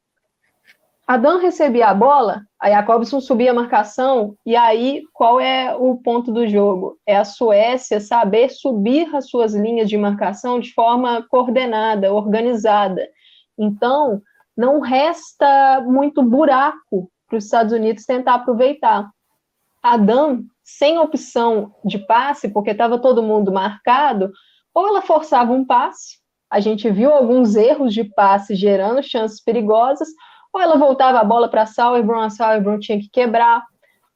[1.09, 5.95] A Dan recebia a bola, a Jacobson subia a marcação, e aí qual é o
[5.95, 6.99] ponto do jogo?
[7.03, 13.09] É a Suécia saber subir as suas linhas de marcação de forma coordenada, organizada.
[13.57, 14.21] Então,
[14.55, 19.09] não resta muito buraco para os Estados Unidos tentar aproveitar.
[19.81, 24.31] A Dan, sem opção de passe, porque estava todo mundo marcado,
[24.75, 26.19] ou ela forçava um passe,
[26.51, 30.07] a gente viu alguns erros de passe gerando chances perigosas,
[30.53, 33.65] ou ela voltava a bola para Sauerbrunn, a Sauerbrunn tinha que quebrar.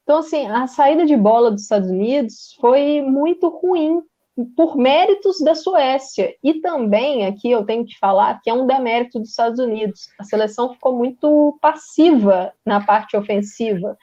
[0.02, 4.02] Então, assim, a saída de bola dos Estados Unidos foi muito ruim,
[4.56, 6.34] por méritos da Suécia.
[6.42, 10.08] E também, aqui eu tenho que falar que é um demérito dos Estados Unidos.
[10.18, 13.96] A seleção ficou muito passiva na parte ofensiva.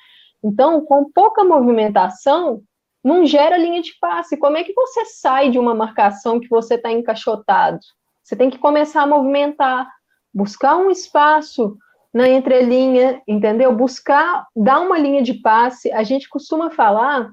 [0.44, 2.64] Então, com pouca movimentação,
[3.04, 4.38] não gera linha de passe.
[4.38, 7.80] Como é que você sai de uma marcação que você está encaixotado?
[8.24, 9.88] Você tem que começar a movimentar,
[10.34, 11.78] buscar um espaço,
[12.14, 13.74] na entrelinha, entendeu?
[13.74, 15.92] Buscar dar uma linha de passe.
[15.92, 17.32] A gente costuma falar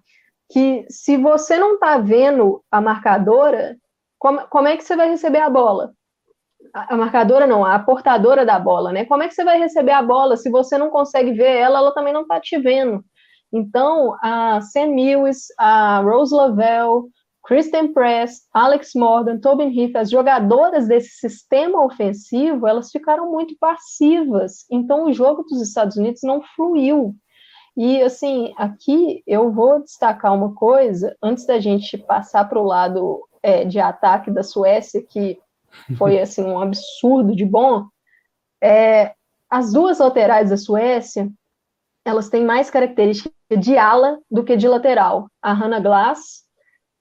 [0.50, 3.76] que se você não está vendo a marcadora,
[4.18, 5.92] como, como é que você vai receber a bola?
[6.74, 9.04] A, a, marcadora não, a portadora da bola, né?
[9.04, 11.94] Como é que você vai receber a bola se você não consegue ver ela, ela
[11.94, 13.04] também não está te vendo.
[13.52, 17.04] Então, a Sam Lewis, a Rose Lavelle,
[17.48, 24.66] Kristen Press, Alex Morgan, Tobin Heath, as jogadoras desse sistema ofensivo, elas ficaram muito passivas.
[24.70, 27.16] Então, o jogo dos Estados Unidos não fluiu.
[27.74, 33.26] E, assim, aqui eu vou destacar uma coisa, antes da gente passar para o lado
[33.42, 35.38] é, de ataque da Suécia, que
[35.96, 37.87] foi, assim, um absurdo de bom,
[38.62, 39.14] é,
[39.48, 41.30] as duas laterais da Suécia,
[42.04, 45.30] elas têm mais características de ala do que de lateral.
[45.40, 46.46] A Hannah Glass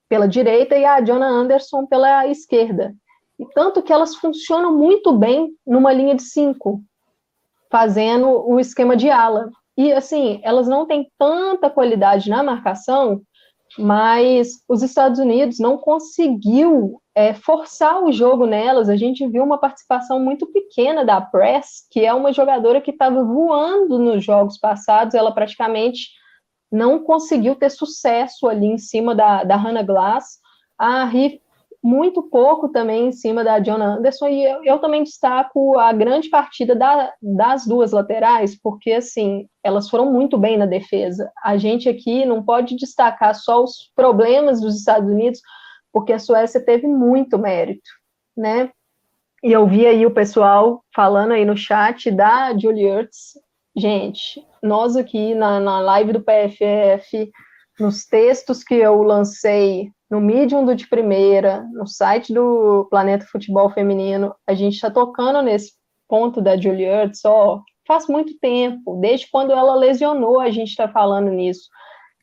[0.08, 2.94] pela direita e a Jonah Anderson pela esquerda.
[3.38, 6.82] E tanto que elas funcionam muito bem numa linha de cinco,
[7.70, 9.50] fazendo o esquema de ala.
[9.76, 13.22] E assim, elas não têm tanta qualidade na marcação,
[13.78, 18.88] mas os Estados Unidos não conseguiu é, forçar o jogo nelas.
[18.88, 23.22] A gente viu uma participação muito pequena da Press, que é uma jogadora que estava
[23.22, 25.14] voando nos jogos passados.
[25.14, 26.08] Ela praticamente
[26.70, 30.38] não conseguiu ter sucesso ali em cima da, da Hannah Glass.
[30.78, 31.40] A Ri
[31.82, 36.28] muito pouco também em cima da John Anderson, e eu, eu também destaco a grande
[36.28, 41.30] partida da, das duas laterais, porque, assim, elas foram muito bem na defesa.
[41.42, 45.40] A gente aqui não pode destacar só os problemas dos Estados Unidos,
[45.92, 47.88] porque a Suécia teve muito mérito,
[48.36, 48.70] né?
[49.42, 53.34] E eu vi aí o pessoal falando aí no chat da Julie Ertz,
[53.78, 57.30] Gente, nós aqui na, na live do PFF,
[57.78, 63.70] nos textos que eu lancei no Medium do de primeira, no site do Planeta Futebol
[63.70, 65.74] Feminino, a gente está tocando nesse
[66.08, 70.88] ponto da Julie Ertz, ó, faz muito tempo, desde quando ela lesionou, a gente está
[70.88, 71.68] falando nisso.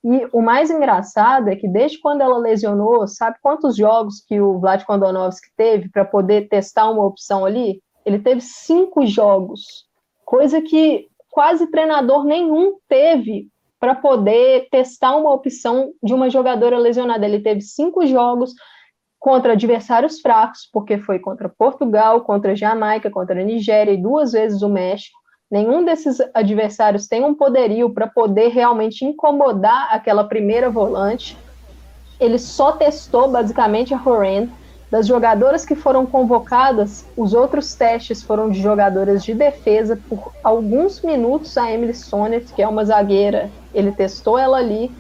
[0.04, 4.60] E o mais engraçado é que desde quando ela lesionou, sabe quantos jogos que o
[4.60, 7.82] Vlad Kondonovski teve para poder testar uma opção ali?
[8.06, 9.88] Ele teve cinco jogos,
[10.26, 17.26] coisa que quase treinador nenhum teve para poder testar uma opção de uma jogadora lesionada.
[17.26, 18.54] Ele teve cinco jogos
[19.20, 24.70] contra adversários fracos, porque foi contra Portugal, contra Jamaica, contra Nigéria e duas vezes o
[24.70, 25.20] México.
[25.52, 31.38] Nenhum desses adversários tem um poderio para poder realmente incomodar aquela primeira volante.
[32.18, 34.48] Ele só testou basicamente a Horan
[34.90, 40.00] das jogadoras que foram convocadas, os outros testes foram de jogadoras de defesa.
[40.08, 44.92] Por alguns minutos, a Emily Sonnet, que é uma zagueira, ele testou ela ali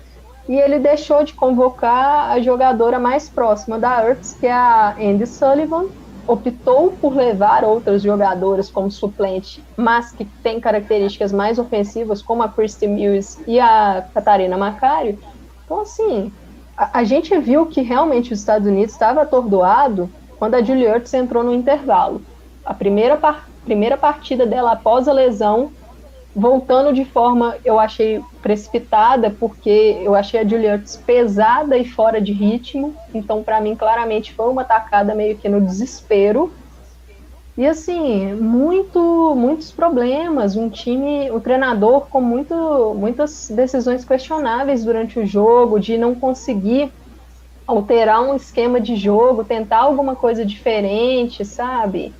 [0.47, 5.25] e ele deixou de convocar a jogadora mais próxima da Earths, que é a Andy
[5.25, 5.85] Sullivan.
[6.27, 12.49] Optou por levar outras jogadoras como suplente, mas que tem características mais ofensivas, como a
[12.49, 15.19] Christy Mills e a Catarina Macario.
[15.63, 16.31] Então, assim,
[16.77, 21.43] a, gente viu que realmente os Estados Unidos estava atordoado quando a Julie Ertz entrou
[21.43, 22.21] no intervalo.
[22.65, 25.71] A primeira, par, primeira partida dela após a lesão,
[26.35, 32.19] voltando de forma, eu achei precipitada, porque eu achei a Julie Ertz pesada e fora
[32.19, 32.93] de ritmo.
[33.13, 36.51] Então, para mim, claramente foi uma tacada meio que no desespero.
[37.57, 45.19] E assim, muito, muitos problemas, um time, o treinador com muito, muitas decisões questionáveis durante
[45.19, 46.91] o jogo, de não conseguir
[47.65, 52.13] alterar um esquema de jogo, tentar alguma coisa diferente, sabe?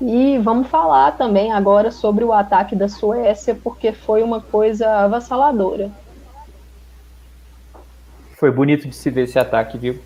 [0.00, 5.90] E vamos falar também agora sobre o ataque da Suécia, porque foi uma coisa avassaladora.
[8.36, 9.98] Foi bonito de se ver esse ataque, viu?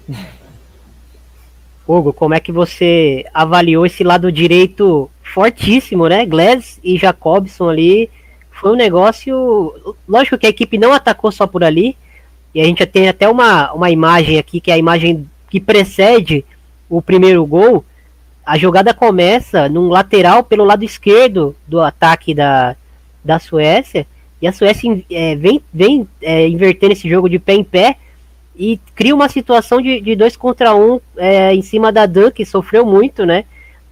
[1.93, 6.25] Hugo, como é que você avaliou esse lado direito fortíssimo, né?
[6.27, 8.11] Glass e Jacobson ali.
[8.51, 9.95] Foi um negócio.
[10.09, 11.97] Lógico que a equipe não atacou só por ali.
[12.55, 16.45] E a gente tem até uma, uma imagem aqui, que é a imagem que precede
[16.89, 17.85] o primeiro gol.
[18.45, 22.77] A jogada começa num lateral pelo lado esquerdo do ataque da,
[23.25, 24.07] da Suécia.
[24.41, 27.97] E a Suécia é, vem, vem é, invertendo esse jogo de pé em pé
[28.55, 32.45] e cria uma situação de, de dois contra um é, em cima da Dan, que
[32.45, 33.45] sofreu muito, né?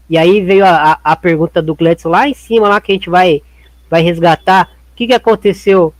[0.09, 2.95] E aí veio a, a, a pergunta do Gledson lá em cima, lá que a
[2.95, 3.43] gente vai,
[3.89, 4.69] vai resgatar.
[4.93, 5.95] O que, que aconteceu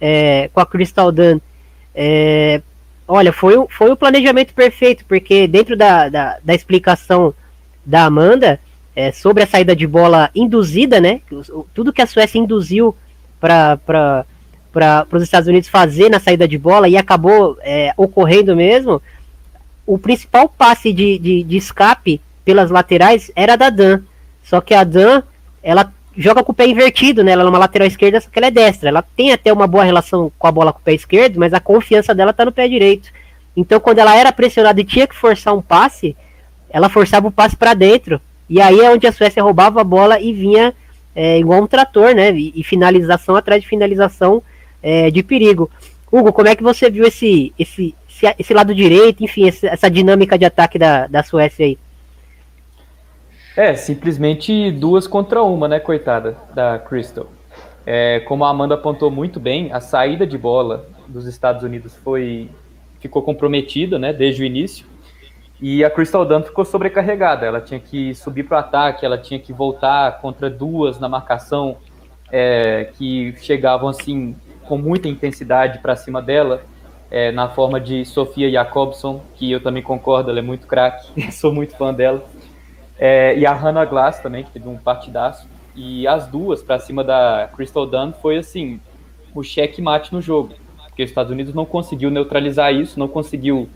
[0.00, 1.40] é, com a Crystal Dan?
[1.94, 2.60] É,
[3.06, 7.34] olha, foi, foi o planejamento perfeito, porque dentro da, da, da explicação
[7.84, 8.60] da Amanda
[8.94, 11.20] é, sobre a saída de bola induzida, né?
[11.72, 12.94] Tudo que a Suécia induziu
[13.40, 14.26] para
[14.72, 19.02] para os Estados Unidos fazer na saída de bola e acabou é, ocorrendo mesmo,
[19.86, 24.00] o principal passe de, de, de, escape pelas laterais era da Dan.
[24.42, 25.22] Só que a Dan,
[25.62, 27.32] ela joga com o pé invertido, né?
[27.32, 28.88] Ela é uma lateral esquerda, só que ela é destra.
[28.88, 31.60] Ela tem até uma boa relação com a bola com o pé esquerdo, mas a
[31.60, 33.10] confiança dela tá no pé direito.
[33.56, 36.16] Então, quando ela era pressionada e tinha que forçar um passe,
[36.70, 38.20] ela forçava o passe para dentro.
[38.48, 40.74] E aí é onde a Suécia roubava a bola e vinha
[41.14, 42.32] é, igual um trator, né?
[42.32, 44.42] E, e finalização atrás de finalização
[44.82, 45.70] é, de perigo.
[46.10, 50.38] Hugo, como é que você viu esse, esse, esse, esse lado direito, enfim, essa dinâmica
[50.38, 51.78] de ataque da, da Suécia aí?
[53.56, 57.28] É, simplesmente duas contra uma, né, coitada, da Crystal.
[57.84, 62.48] É, como a Amanda apontou muito bem, a saída de bola dos Estados Unidos foi
[63.00, 64.86] ficou comprometida, né, desde o início.
[65.60, 67.44] E a Crystal Dunn ficou sobrecarregada.
[67.44, 71.76] Ela tinha que subir para o ataque, ela tinha que voltar contra duas na marcação
[72.30, 74.34] é, que chegavam assim
[74.66, 76.62] com muita intensidade para cima dela,
[77.10, 81.52] é, na forma de Sofia Jacobson, que eu também concordo, ela é muito craque, sou
[81.52, 82.24] muito fã dela.
[82.98, 85.46] É, e a Hannah Glass também, que teve um partidaço.
[85.74, 88.80] E as duas para cima da Crystal Dunn foi assim,
[89.34, 90.54] o cheque-mate no jogo.
[90.86, 93.68] Porque os Estados Unidos não conseguiu neutralizar isso, não conseguiu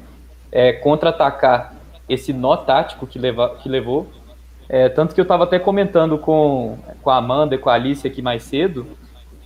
[0.52, 1.74] é, contra-atacar
[2.08, 4.06] esse nó tático que, leva, que levou.
[4.68, 8.06] É, tanto que eu estava até comentando com, com a Amanda e com a Alice
[8.06, 8.86] aqui mais cedo.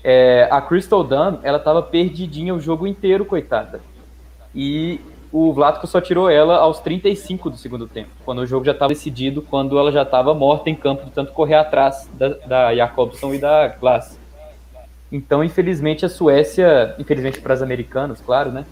[0.03, 3.81] É, a Crystal Dunn, ela estava perdidinha o jogo inteiro, coitada.
[4.55, 5.01] E
[5.33, 8.89] o Vlatko só tirou ela aos 35 do segundo tempo, quando o jogo já estava
[8.89, 13.35] decidido, quando ela já estava morta em campo de tanto correr atrás da, da Jacobson
[13.35, 14.19] e da Glass.
[15.13, 18.65] Então, infelizmente, a Suécia, infelizmente para os americanos, claro, né?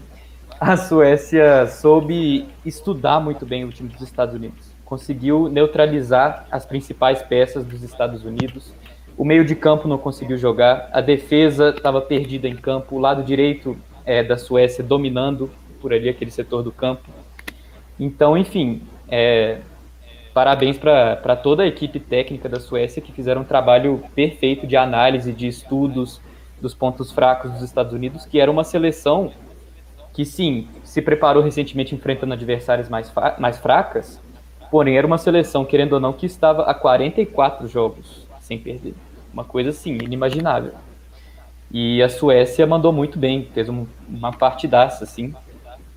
[0.59, 4.67] a Suécia soube estudar muito bem o time dos Estados Unidos.
[4.83, 8.73] Conseguiu neutralizar as principais peças dos Estados Unidos.
[9.19, 10.89] O meio de campo não conseguiu jogar.
[10.93, 12.95] A defesa estava perdida em campo.
[12.95, 15.51] O lado direito é, da Suécia dominando
[15.81, 17.09] por ali aquele setor do campo.
[17.99, 19.57] Então, enfim, é,
[20.33, 25.33] parabéns para toda a equipe técnica da Suécia que fizeram um trabalho perfeito de análise,
[25.33, 26.21] de estudos
[26.61, 29.33] dos pontos fracos dos Estados Unidos, que era uma seleção
[30.13, 34.17] que sim, se preparou recentemente enfrentando adversários mais, mais fracas,
[34.71, 38.95] porém era uma seleção, querendo ou não, que estava a 44 jogos sem perder.
[39.33, 40.73] Uma coisa assim, inimaginável.
[41.71, 45.33] E a Suécia mandou muito bem, fez um, uma partidaça, assim,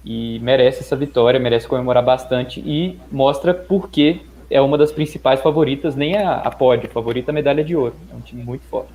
[0.05, 5.40] e merece essa vitória, merece comemorar bastante e mostra por que é uma das principais
[5.40, 7.95] favoritas, nem a, a pódio, a favorita a medalha de ouro.
[8.12, 8.92] É um time muito forte.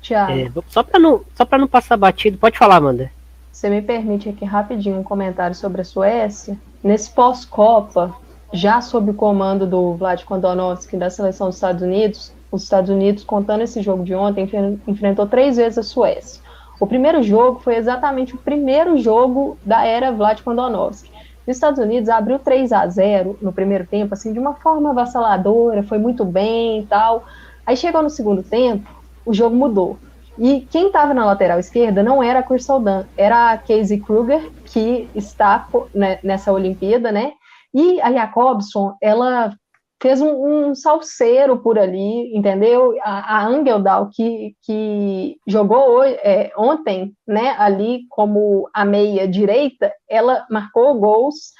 [0.00, 0.32] Tiago.
[0.32, 3.10] É, só para não, só não passar batido, pode falar, Amanda.
[3.50, 6.56] Você me permite aqui rapidinho um comentário sobre a Suécia.
[6.82, 8.14] Nesse pós-Copa,
[8.52, 13.24] já sob o comando do Vlad Kondonovski da seleção dos Estados Unidos, os Estados Unidos,
[13.24, 14.48] contando esse jogo de ontem,
[14.86, 16.42] enfrentou três vezes a Suécia.
[16.80, 21.10] O primeiro jogo foi exatamente o primeiro jogo da era Vlad Kondonovski.
[21.46, 25.82] Os Estados Unidos abriu 3 a 0 no primeiro tempo, assim, de uma forma avassaladora,
[25.82, 27.24] foi muito bem e tal.
[27.66, 28.88] Aí chegou no segundo tempo,
[29.24, 29.98] o jogo mudou.
[30.38, 32.80] E quem estava na lateral esquerda não era a Crystal
[33.16, 37.32] era a Casey Kruger, que está né, nessa Olimpíada, né?
[37.74, 39.52] E a Jacobson, ela
[40.00, 42.94] fez um, um salseiro por ali, entendeu?
[43.02, 49.92] A, a Angeldal, que, que jogou hoje, é, ontem, né, ali como a meia direita,
[50.08, 51.52] ela marcou gols.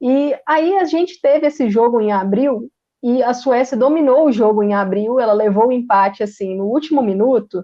[0.00, 2.68] E aí a gente teve esse jogo em abril,
[3.02, 7.02] e a Suécia dominou o jogo em abril, ela levou o empate assim no último
[7.02, 7.62] minuto,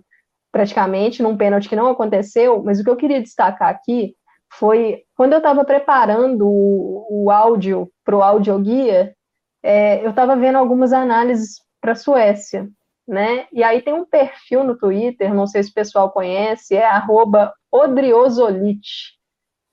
[0.53, 4.15] praticamente, num pênalti que não aconteceu, mas o que eu queria destacar aqui
[4.53, 9.15] foi quando eu estava preparando o, o áudio para o audioguia,
[9.63, 12.69] é, eu estava vendo algumas análises para a Suécia.
[13.07, 13.47] né?
[13.53, 17.53] E aí tem um perfil no Twitter, não sei se o pessoal conhece, é arroba
[17.71, 19.19] odriosolite,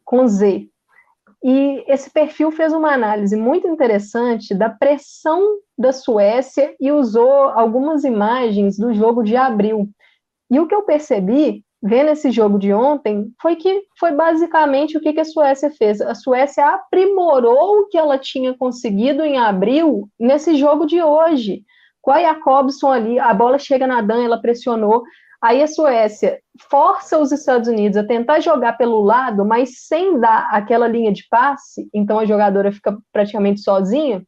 [0.04, 0.68] com Z.
[1.44, 8.04] E esse perfil fez uma análise muito interessante da pressão da Suécia e usou algumas
[8.04, 9.88] imagens do jogo de abril.
[10.50, 15.02] E o que eu percebi, vendo esse jogo de ontem, foi que foi basicamente o
[15.02, 16.02] que, a Suécia fez.
[16.02, 21.64] A Suécia aprimorou o que ela tinha conseguido em abril nesse jogo de hoje.
[22.02, 25.04] Com a Jacobson ali, a bola chega na Dan, ela pressionou.
[25.42, 30.50] Aí a Suécia força os Estados Unidos a tentar jogar pelo lado, mas sem dar
[30.52, 34.24] aquela linha de passe, então a jogadora fica praticamente sozinha,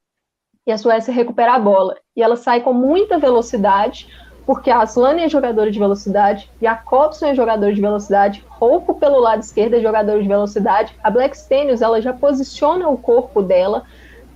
[0.68, 1.96] e a Suécia recupera a bola.
[2.16, 4.08] E ela sai com muita velocidade,
[4.50, 8.96] porque a Aslane é jogadora de velocidade, e a Cobson é jogadora de velocidade, Rouco
[8.96, 13.44] pelo lado esquerdo é jogadora de velocidade, a Black Stenius, ela já posiciona o corpo
[13.44, 13.84] dela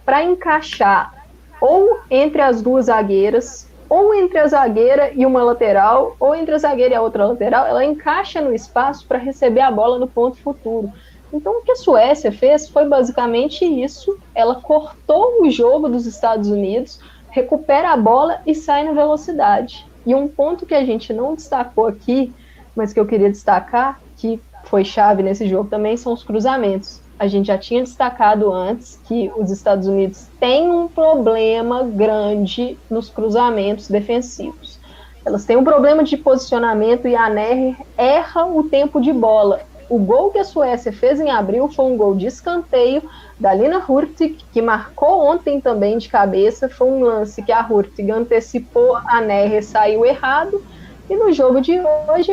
[0.05, 1.25] para encaixar
[1.59, 6.59] ou entre as duas zagueiras, ou entre a zagueira e uma lateral, ou entre a
[6.59, 10.37] zagueira e a outra lateral, ela encaixa no espaço para receber a bola no ponto
[10.37, 10.93] futuro.
[11.33, 14.15] Então, o que a Suécia fez foi basicamente isso.
[14.35, 16.99] Ela cortou o jogo dos Estados Unidos,
[17.31, 19.91] recupera a bola e sai na velocidade.
[20.05, 22.33] E um ponto que a gente não destacou aqui,
[22.75, 27.27] mas que eu queria destacar, que foi chave nesse jogo também, são os cruzamentos a
[27.27, 33.87] gente já tinha destacado antes que os Estados Unidos têm um problema grande nos cruzamentos
[33.87, 34.79] defensivos.
[35.25, 39.61] Elas têm um problema de posicionamento e a NER erra o tempo de bola.
[39.93, 43.07] O gol que a Suécia fez em abril foi um gol de escanteio
[43.39, 46.67] da Lina Hurtig, que marcou ontem também de cabeça.
[46.67, 50.65] Foi um lance que a Hurtig antecipou, a NER saiu errado.
[51.07, 52.31] E no jogo de hoje,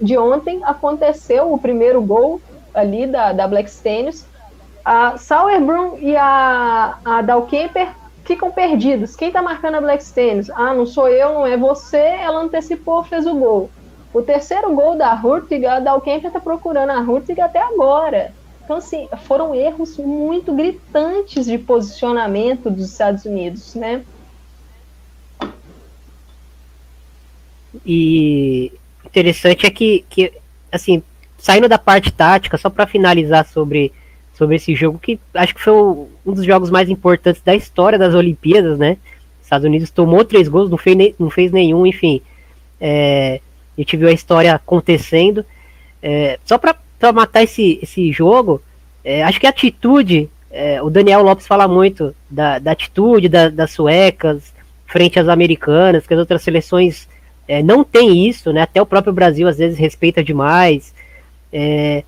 [0.00, 2.40] de ontem, aconteceu o primeiro gol
[2.72, 4.24] ali da, da Black Stenius,
[4.84, 7.88] a Sauerbrunn e a, a Dalkemper
[8.24, 9.16] ficam perdidos.
[9.16, 10.50] Quem tá marcando a Black Stenius?
[10.50, 11.96] Ah, não sou eu, não é você.
[11.96, 13.70] Ela antecipou, fez o gol.
[14.12, 18.32] O terceiro gol da Hurtig, a Dalkemper tá procurando a Hurtig até agora.
[18.64, 24.04] Então, assim, foram erros muito gritantes de posicionamento dos Estados Unidos, né?
[27.86, 28.72] E
[29.04, 30.32] interessante é que, que
[30.70, 31.02] assim,
[31.38, 33.92] saindo da parte tática, só para finalizar sobre,
[34.34, 38.14] sobre esse jogo, que acho que foi um dos jogos mais importantes da história das
[38.14, 38.98] Olimpíadas, né?
[39.42, 42.22] Estados Unidos tomou três gols, não fez, não fez nenhum, enfim.
[42.80, 43.40] É,
[43.76, 45.44] a gente viu a história acontecendo.
[46.02, 46.76] É, só para
[47.12, 48.62] matar esse, esse jogo,
[49.04, 53.48] é, acho que a atitude, é, o Daniel Lopes fala muito da, da atitude da,
[53.48, 54.52] das suecas
[54.86, 57.08] frente às americanas, que as outras seleções
[57.48, 58.62] é, não tem isso, né?
[58.62, 60.94] Até o próprio Brasil às vezes respeita demais.
[61.52, 62.04] É,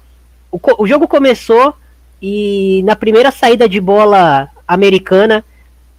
[0.50, 1.74] o, o jogo começou
[2.20, 5.44] e na primeira saída de bola americana,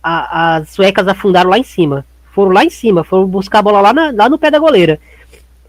[0.01, 2.05] a, as suecas afundaram lá em cima.
[2.31, 4.99] Foram lá em cima, foram buscar a bola lá, na, lá no pé da goleira.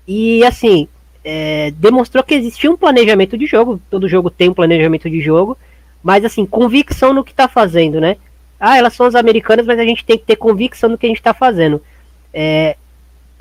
[0.06, 0.88] E assim,
[1.24, 3.80] é, demonstrou que existia um planejamento de jogo.
[3.90, 5.58] Todo jogo tem um planejamento de jogo,
[6.02, 8.16] mas assim, convicção no que está fazendo, né?
[8.60, 11.08] Ah, elas são as americanas, mas a gente tem que ter convicção no que a
[11.08, 11.82] gente está fazendo.
[12.32, 12.76] É,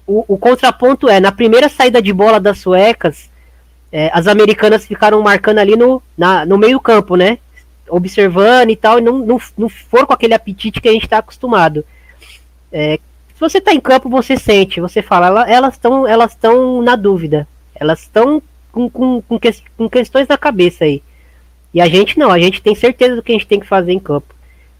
[0.07, 3.29] o, o, contraponto é, na primeira saída de bola das suecas,
[3.91, 7.37] é, as americanas ficaram marcando ali no, na, no meio campo, né?
[7.87, 11.19] Observando e tal, e não, não, não for com aquele apetite que a gente está
[11.19, 11.85] acostumado.
[13.35, 17.45] Se você está em campo, você sente, você fala, elas estão elas estão na dúvida,
[17.75, 21.03] elas estão com, com, com, que, com questões na cabeça aí.
[21.73, 23.91] E a gente não, a gente tem certeza do que a gente tem que fazer
[23.91, 24.33] em campo.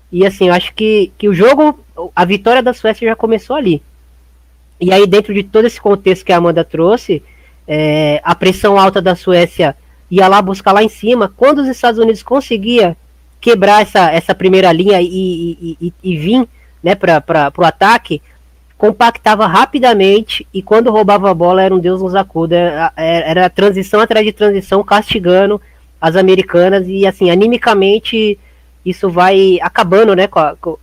[0.10, 1.78] E assim, eu acho que, que o jogo,
[2.16, 3.84] a vitória da Suécia já começou ali.
[4.80, 7.22] E aí, dentro de todo esse contexto que a Amanda trouxe,
[7.68, 9.76] é, a pressão alta da Suécia
[10.10, 11.34] ia lá buscar lá em cima.
[11.36, 12.96] Quando os Estados Unidos conseguia
[13.42, 16.48] quebrar essa, essa primeira linha e, e, e, e vir
[16.82, 18.22] né, para o ataque,
[18.78, 22.56] compactava rapidamente e quando roubava a bola era um Deus nos acuda.
[22.56, 25.62] Era, era transição atrás de transição, castigando
[26.00, 28.38] as americanas e assim, animicamente
[28.86, 30.78] isso vai acabando né, com, a, com,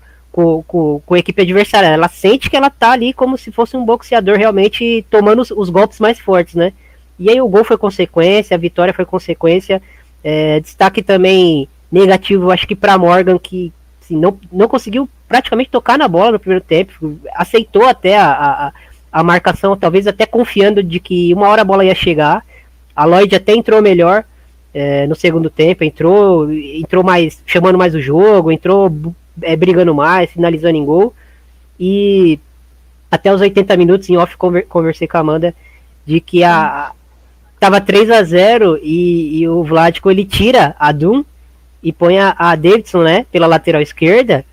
[0.67, 1.87] com, com, a equipe adversária.
[1.87, 5.71] Ela sente que ela tá ali como se fosse um boxeador realmente tomando os, os
[5.71, 6.73] golpes mais fortes, né?
[7.19, 9.81] E aí o gol foi consequência, a vitória foi consequência.
[10.25, 13.73] É, destaque também negativo, acho que para Morgan, que
[14.03, 18.73] assim, não, não conseguiu praticamente tocar na bola no primeiro tempo, aceitou até a, a,
[19.11, 22.45] a marcação, talvez até confiando de que uma hora a bola ia chegar.
[22.95, 24.25] A Lloyd até entrou melhor
[24.75, 28.93] é, no segundo tempo, entrou, entrou mais, chamando mais o jogo, entrou
[29.41, 31.15] é, brigando mais, finalizando em gol.
[31.81, 32.39] E
[33.11, 35.55] até os 80 minutos em off conversei com a Amanda
[36.05, 36.93] de que a
[37.59, 41.25] tava 3 a 0 e, e o Vlático ele tira a Doom
[41.83, 44.45] e põe a, a, Davidson, né, pela lateral esquerda.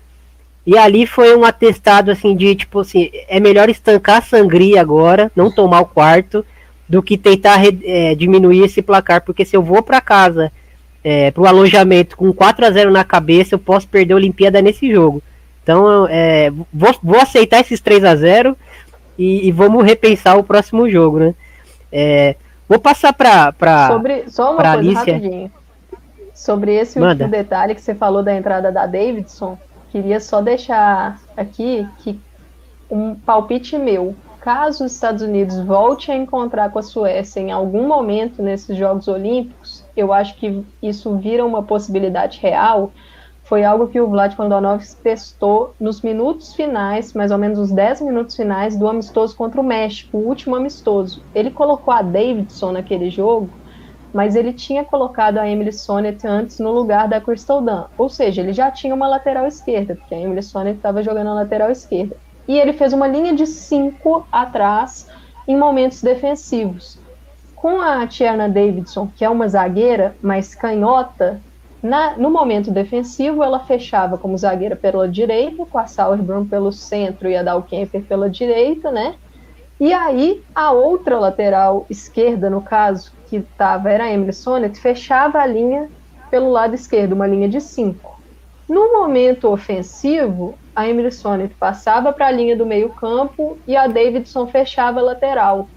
[0.70, 5.28] E ali foi um atestado assim de tipo assim, é melhor estancar a sangria agora,
[5.34, 6.46] não tomar o quarto,
[6.88, 10.52] do que tentar é, diminuir esse placar, porque se eu vou para casa
[11.02, 14.62] é, para o alojamento com 4 a 0 na cabeça, eu posso perder a Olimpíada
[14.62, 15.20] nesse jogo.
[15.60, 18.56] Então, é, vou, vou, aceitar esses 3 a 0
[19.18, 21.34] e, e, vamos repensar o próximo jogo, né?
[21.90, 22.36] É,
[22.68, 25.14] vou passar para para Sobre só uma coisa Alicia.
[25.14, 25.50] rapidinho.
[26.32, 27.24] Sobre esse Manda.
[27.24, 29.58] último detalhe que você falou da entrada da Davidson,
[29.90, 32.18] queria só deixar aqui que
[32.90, 34.14] um palpite meu.
[34.40, 39.06] Caso os Estados Unidos volte a encontrar com a Suécia em algum momento nesses Jogos
[39.06, 42.90] Olímpicos, eu acho que isso vira uma possibilidade real
[43.50, 48.02] foi algo que o Vlad Kondonovski testou nos minutos finais, mais ou menos os 10
[48.02, 51.20] minutos finais do amistoso contra o México, o último amistoso.
[51.34, 53.50] Ele colocou a Davidson naquele jogo,
[54.12, 57.84] mas ele tinha colocado a Emily Sonnet antes no lugar da Crystal Dunn.
[57.96, 61.34] Ou seja, ele já tinha uma lateral esquerda, porque a Emily Sonnet estava jogando na
[61.34, 62.16] lateral esquerda.
[62.48, 65.08] E ele fez uma linha de cinco atrás
[65.46, 66.98] em momentos defensivos.
[67.54, 71.40] Com a Tierna Davidson, que é uma zagueira, mas canhota,
[71.82, 77.28] na, no momento defensivo, ela fechava como zagueira pela direita, com a Sauerbrunn pelo centro
[77.28, 79.14] e a Dalkemper pela direita, né?
[79.78, 85.38] E aí, a outra lateral esquerda, no caso, que estava, era a Emily Sonnet, fechava
[85.38, 85.88] a linha
[86.28, 88.20] pelo lado esquerdo, uma linha de cinco.
[88.68, 93.86] No momento ofensivo, a Emily Sonnet passava para a linha do meio campo e a
[93.86, 95.68] Davidson fechava a lateral.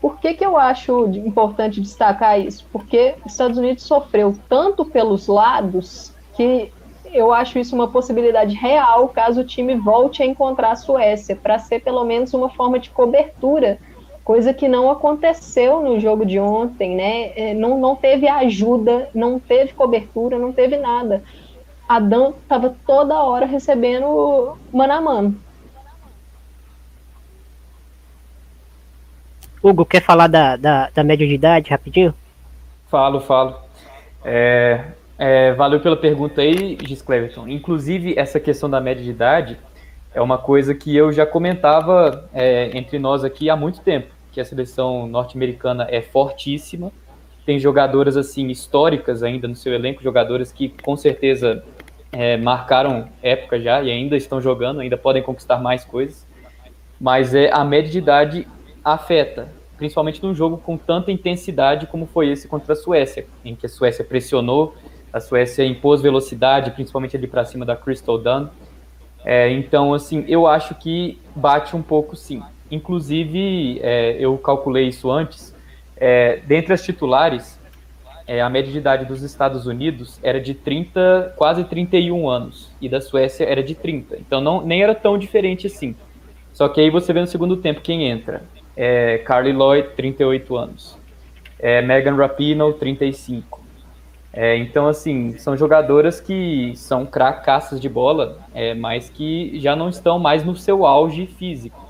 [0.00, 2.66] Por que, que eu acho importante destacar isso?
[2.70, 6.72] Porque os Estados Unidos sofreu tanto pelos lados que
[7.12, 11.58] eu acho isso uma possibilidade real caso o time volte a encontrar a Suécia, para
[11.58, 13.78] ser pelo menos uma forma de cobertura,
[14.24, 17.32] coisa que não aconteceu no jogo de ontem, né?
[17.36, 21.22] É, não, não teve ajuda, não teve cobertura, não teve nada.
[21.88, 25.40] A Dan estava toda hora recebendo mano a mano.
[29.62, 32.14] Hugo, quer falar da, da, da média de idade rapidinho?
[32.88, 33.56] Falo, falo.
[34.24, 34.84] É,
[35.18, 37.46] é, valeu pela pergunta aí, Gis Cleverton.
[37.46, 39.58] Inclusive, essa questão da média de idade
[40.14, 44.40] é uma coisa que eu já comentava é, entre nós aqui há muito tempo, que
[44.40, 46.92] a seleção norte-americana é fortíssima,
[47.46, 51.64] tem jogadoras assim históricas ainda no seu elenco, jogadoras que com certeza
[52.12, 56.26] é, marcaram época já e ainda estão jogando, ainda podem conquistar mais coisas,
[57.00, 58.48] mas é a média de idade
[58.84, 63.66] afeta, principalmente num jogo com tanta intensidade como foi esse contra a Suécia, em que
[63.66, 64.74] a Suécia pressionou,
[65.12, 68.48] a Suécia impôs velocidade, principalmente ali para cima da Crystal Dunn.
[69.24, 72.42] É, então, assim, eu acho que bate um pouco sim.
[72.70, 75.54] Inclusive, é, eu calculei isso antes,
[75.96, 77.58] é, dentre as titulares,
[78.26, 82.88] é, a média de idade dos Estados Unidos era de 30, quase 31 anos, e
[82.88, 84.16] da Suécia era de 30.
[84.16, 85.94] Então, não, nem era tão diferente assim.
[86.52, 88.42] Só que aí você vê no segundo tempo quem entra
[88.82, 90.98] é Carly Lloyd, 38 anos.
[91.58, 93.59] É Megan Rapinoe, 35.
[94.32, 99.88] É, então, assim, são jogadoras que são cracaças de bola, é, mas que já não
[99.88, 101.88] estão mais no seu auge físico.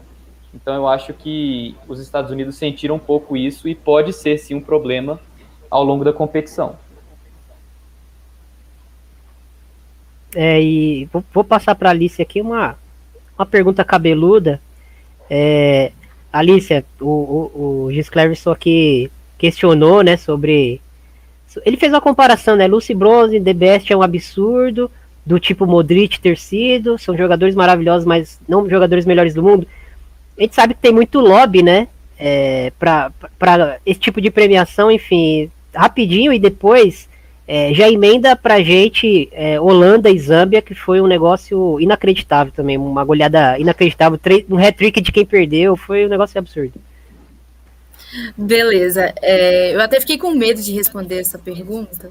[0.55, 4.55] Então, eu acho que os Estados Unidos sentiram um pouco isso e pode ser, sim,
[4.55, 5.21] um problema
[5.71, 6.77] ao longo da competição.
[10.35, 12.77] É, e vou, vou passar para a Alice aqui uma,
[13.39, 14.61] uma pergunta cabeluda.
[15.29, 15.93] É,
[16.33, 20.81] Alicia, o, o, o Gis Cleverson aqui questionou, né, sobre...
[21.65, 24.91] Ele fez uma comparação, né, Lucy Bronze, The Best é um absurdo,
[25.25, 29.67] do tipo Modric ter sido, são jogadores maravilhosos, mas não jogadores melhores do mundo.
[30.39, 31.89] A gente sabe que tem muito lobby, né,
[32.19, 37.09] é, para esse tipo de premiação, enfim, rapidinho e depois
[37.47, 42.77] é, já emenda pra gente é, Holanda e Zâmbia, que foi um negócio inacreditável também,
[42.77, 46.75] uma goleada inacreditável, um hat-trick de quem perdeu, foi um negócio absurdo.
[48.37, 52.11] Beleza, é, eu até fiquei com medo de responder essa pergunta,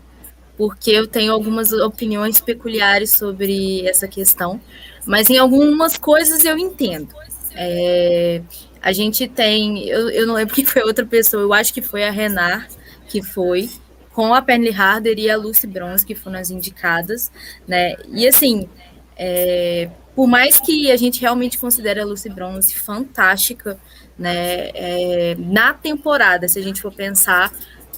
[0.58, 4.60] porque eu tenho algumas opiniões peculiares sobre essa questão,
[5.06, 7.14] mas em algumas coisas eu entendo.
[7.54, 8.42] É,
[8.82, 12.04] a gente tem, eu, eu não lembro quem foi outra pessoa, eu acho que foi
[12.04, 12.68] a Renar
[13.10, 13.70] que foi,
[14.14, 17.32] com a Penny Harder e a Lucy Bronze, que foram as indicadas,
[17.68, 17.96] né?
[18.10, 18.70] E assim,
[19.18, 23.80] é, por mais que a gente realmente considere a Lucy Bronze fantástica,
[24.20, 24.70] né?
[24.74, 27.52] É, na temporada, se a gente for pensar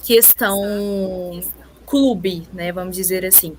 [0.06, 1.42] questão
[1.84, 2.72] clube, né?
[2.72, 3.56] Vamos dizer assim.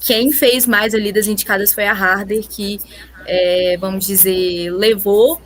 [0.00, 2.78] Quem fez mais ali das indicadas foi a Harder, que,
[3.26, 5.40] é, vamos dizer, levou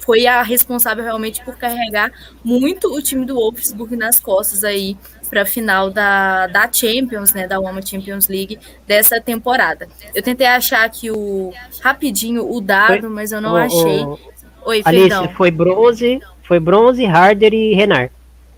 [0.00, 2.12] foi a responsável realmente por carregar
[2.44, 4.96] muito o time do Wolfsburg nas costas aí
[5.28, 9.88] para a final da, da Champions, né, da Women's Champions League dessa temporada.
[10.14, 14.04] Eu tentei achar aqui o rapidinho o dado, mas eu não o, achei.
[14.04, 14.18] O,
[14.64, 18.10] Oi, Alice, foi bronze, foi bronze, Harder e Renard.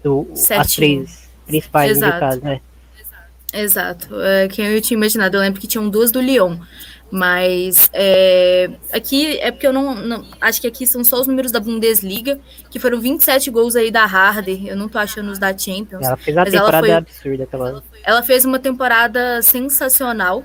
[0.02, 2.18] Do, as três principais Exato.
[2.18, 2.60] caso, né?
[3.52, 4.20] Exato.
[4.20, 6.56] É, quem eu tinha imaginado, eu lembro que tinham duas do Lyon.
[7.12, 11.52] Mas é, aqui é porque eu não, não, Acho que aqui são só os números
[11.52, 12.40] da Bundesliga,
[12.70, 14.66] que foram 27 gols aí da Harder.
[14.66, 16.02] Eu não tô achando os da Champions.
[16.02, 17.84] Ela fez a temporada ela foi, absurda aquela.
[18.02, 20.42] Ela fez uma temporada sensacional.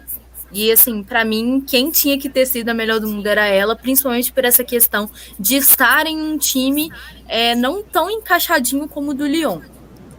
[0.52, 3.76] E assim, para mim, quem tinha que ter sido a melhor do mundo era ela,
[3.76, 6.92] principalmente por essa questão de estar em um time
[7.28, 9.62] é, não tão encaixadinho como o do Lyon,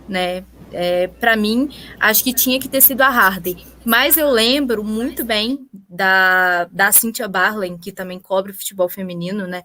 [0.09, 0.45] né?
[0.71, 3.57] É, para mim, acho que tinha que ter sido a Harder.
[3.85, 9.63] Mas eu lembro muito bem da, da Cynthia Barlen, que também cobre futebol feminino, né?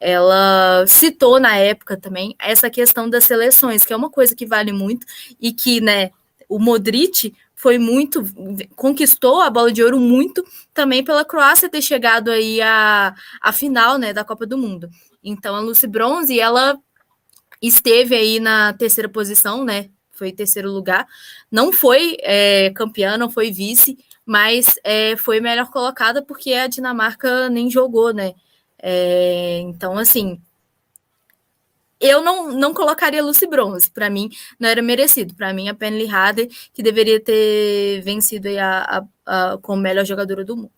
[0.00, 4.72] Ela citou na época também essa questão das seleções, que é uma coisa que vale
[4.72, 5.06] muito
[5.38, 6.12] e que, né,
[6.48, 8.24] o Modric foi muito,
[8.76, 13.98] conquistou a bola de ouro muito também pela Croácia ter chegado aí à, à final,
[13.98, 14.88] né, da Copa do Mundo.
[15.22, 16.78] Então a Lucy Bronze, ela
[17.60, 21.06] esteve aí na terceira posição, né, foi terceiro lugar.
[21.50, 27.48] Não foi é, campeã, não foi vice, mas é, foi melhor colocada porque a Dinamarca
[27.48, 28.34] nem jogou, né?
[28.80, 30.40] É, então, assim,
[32.00, 33.90] eu não, não colocaria Lucy Bronze.
[33.90, 35.34] Para mim, não era merecido.
[35.34, 40.44] Para mim, a Penny Harder, que deveria ter vencido a, a, a, como melhor jogadora
[40.44, 40.70] do mundo.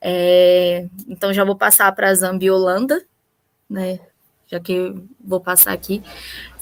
[0.00, 3.02] É, então, já vou passar para a Zambia e Holanda,
[3.68, 3.98] né?
[4.46, 6.02] Já que vou passar aqui.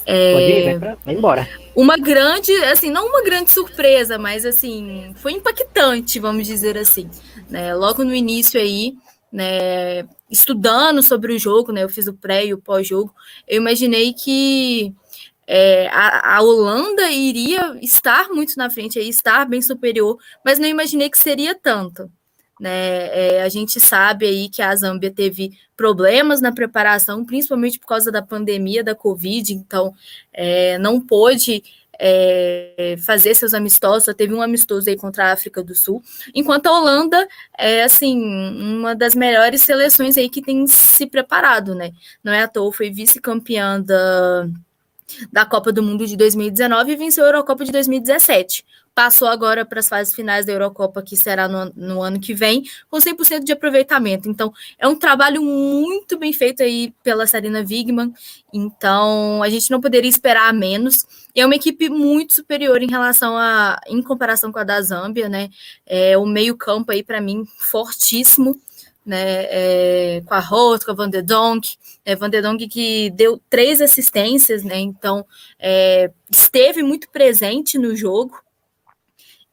[0.07, 1.49] É, vai, vai embora.
[1.75, 7.09] Uma grande, assim, não uma grande surpresa, mas assim, foi impactante, vamos dizer assim.
[7.49, 7.75] Né?
[7.75, 8.95] Logo no início aí,
[9.33, 13.15] né, estudando sobre o jogo, né, eu fiz o pré e o pós-jogo,
[13.47, 14.95] eu imaginei que
[15.47, 20.67] é, a, a, Holanda iria estar muito na frente, aí, estar bem superior, mas não
[20.67, 22.11] imaginei que seria tanto.
[22.59, 23.09] Né?
[23.09, 28.11] É, a gente sabe aí que a Zâmbia teve problemas na preparação, principalmente por causa
[28.11, 29.93] da pandemia da Covid, então
[30.33, 31.63] é, não pôde
[31.99, 36.03] é, fazer seus amistosos, só teve um amistoso aí contra a África do Sul,
[36.35, 37.27] enquanto a Holanda
[37.57, 38.19] é assim
[38.77, 41.93] uma das melhores seleções aí que tem se preparado, né?
[42.23, 44.49] Não é à toa, foi vice-campeã da
[45.31, 48.65] da Copa do Mundo de 2019 e venceu a Eurocopa de 2017.
[48.95, 52.63] Passou agora para as fases finais da Eurocopa, que será no, no ano que vem,
[52.91, 54.29] com 100% de aproveitamento.
[54.29, 58.13] Então, é um trabalho muito bem feito aí pela Sarina Wigman.
[58.53, 61.07] Então, a gente não poderia esperar menos.
[61.35, 65.49] É uma equipe muito superior em relação a, em comparação com a da Zâmbia, né?
[65.87, 68.61] É o meio-campo aí, para mim, fortíssimo
[69.05, 73.11] né, é, com a Roth, com a Van de Donk, é, Van de Donk que
[73.11, 75.27] deu três assistências, né, então
[75.59, 78.41] é, esteve muito presente no jogo,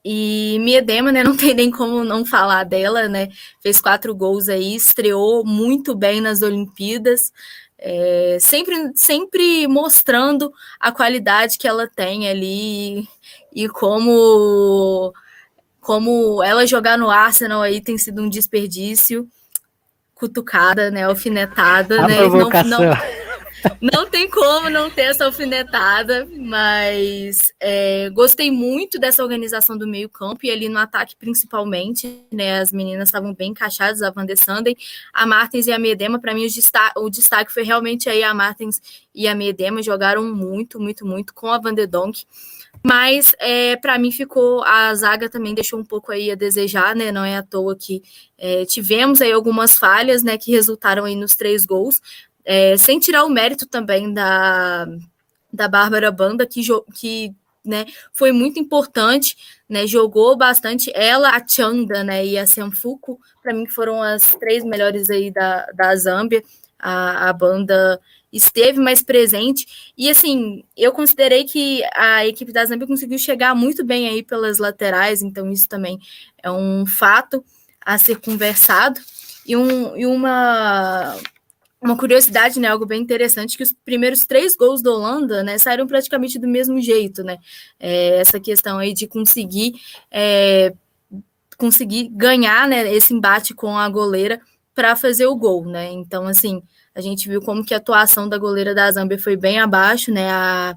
[0.06, 3.30] e Miedema, né, não tem nem como não falar dela, né,
[3.62, 7.34] fez quatro gols aí, estreou muito bem nas Olimpíadas,
[7.82, 13.08] é, sempre, sempre mostrando a qualidade que ela tem ali
[13.54, 15.14] e como
[15.80, 19.28] como ela jogar no Arsenal aí tem sido um desperdício
[20.14, 21.06] cutucada, né?
[21.06, 22.18] Alfinetada, a né?
[22.18, 22.70] Provocação.
[22.70, 23.19] Não, não,
[23.82, 30.46] não, tem como não ter essa alfinetada, mas é, gostei muito dessa organização do meio-campo
[30.46, 32.60] e ali no ataque, principalmente, né?
[32.60, 34.76] As meninas estavam bem encaixadas, a Van de Sanden,
[35.14, 36.20] a Martins e a Medema.
[36.20, 38.82] Para mim, o destaque, o destaque foi realmente aí a Martins
[39.14, 42.26] e a Medema jogaram muito, muito, muito com a Van de Donk.
[42.84, 47.12] Mas é, para mim ficou a zaga também deixou um pouco aí a desejar, né?
[47.12, 48.02] Não é à toa que
[48.38, 50.38] é, tivemos aí algumas falhas, né?
[50.38, 52.00] Que resultaram aí nos três gols,
[52.46, 54.88] é, sem tirar o mérito também da
[55.52, 56.62] da Bárbara Banda que
[56.94, 57.36] que
[57.66, 59.36] né, foi muito importante,
[59.68, 64.64] né, jogou bastante ela, a Chanda, né, e a Senfuku, para mim foram as três
[64.64, 66.42] melhores aí da, da Zâmbia,
[66.80, 68.00] a, a banda
[68.32, 69.92] esteve mais presente.
[69.98, 74.58] E assim, eu considerei que a equipe da Zâmbia conseguiu chegar muito bem aí pelas
[74.58, 76.00] laterais, então isso também
[76.42, 77.44] é um fato
[77.82, 79.00] a ser conversado.
[79.46, 81.18] E, um, e uma,
[81.82, 85.88] uma curiosidade, né, algo bem interessante, que os primeiros três gols da Holanda, né, saíram
[85.88, 87.38] praticamente do mesmo jeito, né,
[87.80, 89.74] é, essa questão aí de conseguir,
[90.12, 90.74] é,
[91.58, 94.42] conseguir ganhar, né, esse embate com a goleira
[94.76, 96.62] para fazer o gol, né, então, assim,
[97.00, 100.30] a gente viu como que a atuação da goleira da Zâmbia foi bem abaixo, né?
[100.30, 100.76] A,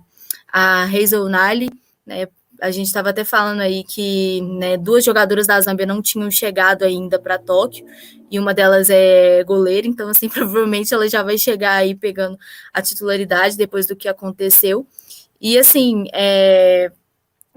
[0.52, 1.68] a Hazel Nali,
[2.06, 2.28] né?
[2.62, 6.84] A gente estava até falando aí que né, duas jogadoras da Zâmbia não tinham chegado
[6.84, 7.84] ainda para Tóquio,
[8.30, 12.38] e uma delas é goleira, então, assim, provavelmente ela já vai chegar aí pegando
[12.72, 14.86] a titularidade depois do que aconteceu.
[15.40, 16.92] E, assim, é,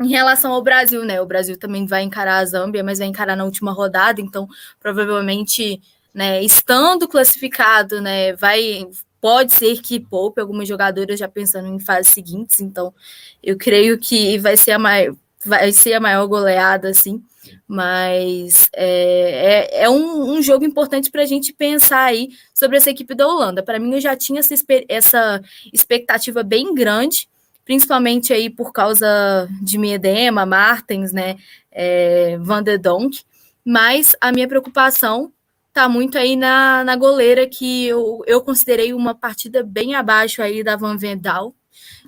[0.01, 1.21] em relação ao Brasil, né?
[1.21, 4.47] O Brasil também vai encarar a Zâmbia, mas vai encarar na última rodada, então
[4.79, 5.79] provavelmente,
[6.13, 8.87] né, estando classificado, né, vai
[9.21, 12.93] pode ser que poupe algumas jogadoras já pensando em fases seguintes, então
[13.41, 17.23] eu creio que vai ser a maior, vai ser a maior goleada, assim,
[17.67, 22.89] mas é, é, é um, um, jogo importante para a gente pensar aí sobre essa
[22.89, 23.63] equipe da Holanda.
[23.63, 24.53] Para mim, eu já tinha essa,
[24.87, 25.41] essa
[25.71, 27.27] expectativa bem grande,
[27.63, 31.37] principalmente aí por causa de Miedema, Martens, né,
[31.71, 33.21] é, Van de Donk,
[33.63, 35.31] mas a minha preocupação
[35.75, 40.63] tá muito aí na, na goleira, que eu, eu considerei uma partida bem abaixo aí
[40.63, 41.53] da Van Vendal,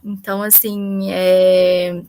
[0.05, 2.01] então, assim, é,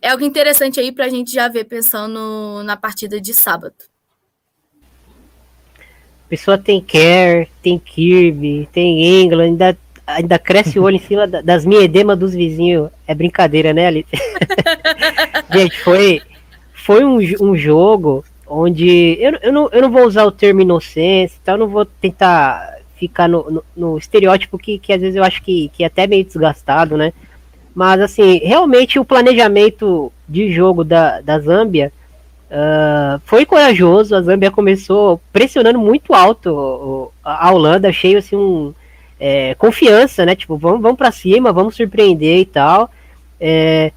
[0.00, 3.76] é algo interessante aí para a gente já ver pensando na partida de sábado.
[6.28, 11.64] Pessoa tem Care, tem Kirby, tem England, ainda ainda cresce o olho em cima das
[11.64, 12.90] miedemas dos vizinhos.
[13.06, 14.08] É brincadeira, né, Alice?
[15.52, 16.20] Gente, foi,
[16.72, 19.16] foi um, um jogo onde.
[19.20, 23.28] Eu, eu, não, eu não vou usar o termo inocência, então não vou tentar ficar
[23.28, 26.24] no, no, no, estereótipo que, que às vezes eu acho que, que é até meio
[26.24, 27.12] desgastado, né?
[27.74, 31.90] Mas assim, realmente o planejamento de jogo da, da Zâmbia
[32.50, 34.14] uh, foi corajoso.
[34.14, 38.74] A Zâmbia começou pressionando muito alto a Holanda, achei assim um
[39.18, 40.36] é, confiança, né?
[40.36, 42.90] Tipo, vamos, vamos para cima, vamos surpreender e tal.
[43.40, 43.90] É,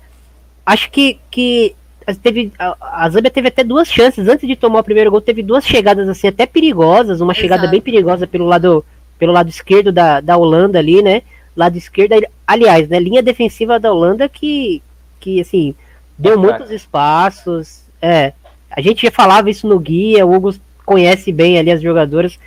[0.66, 1.76] acho que, que
[2.22, 5.42] teve a, a Zâmbia teve até duas chances antes de tomar o primeiro gol, teve
[5.42, 7.42] duas chegadas assim até perigosas, uma Exato.
[7.42, 8.86] chegada bem perigosa pelo lado
[9.18, 11.22] pelo lado esquerdo da, da Holanda ali, né?
[11.56, 12.14] Lado esquerdo,
[12.46, 14.82] aliás, né, linha defensiva da Holanda que
[15.20, 15.74] que assim,
[16.18, 17.84] deu é muitos espaços.
[18.02, 18.34] É,
[18.70, 20.54] a gente já falava isso no guia, o Hugo
[20.86, 22.38] conhece bem ali as jogadoras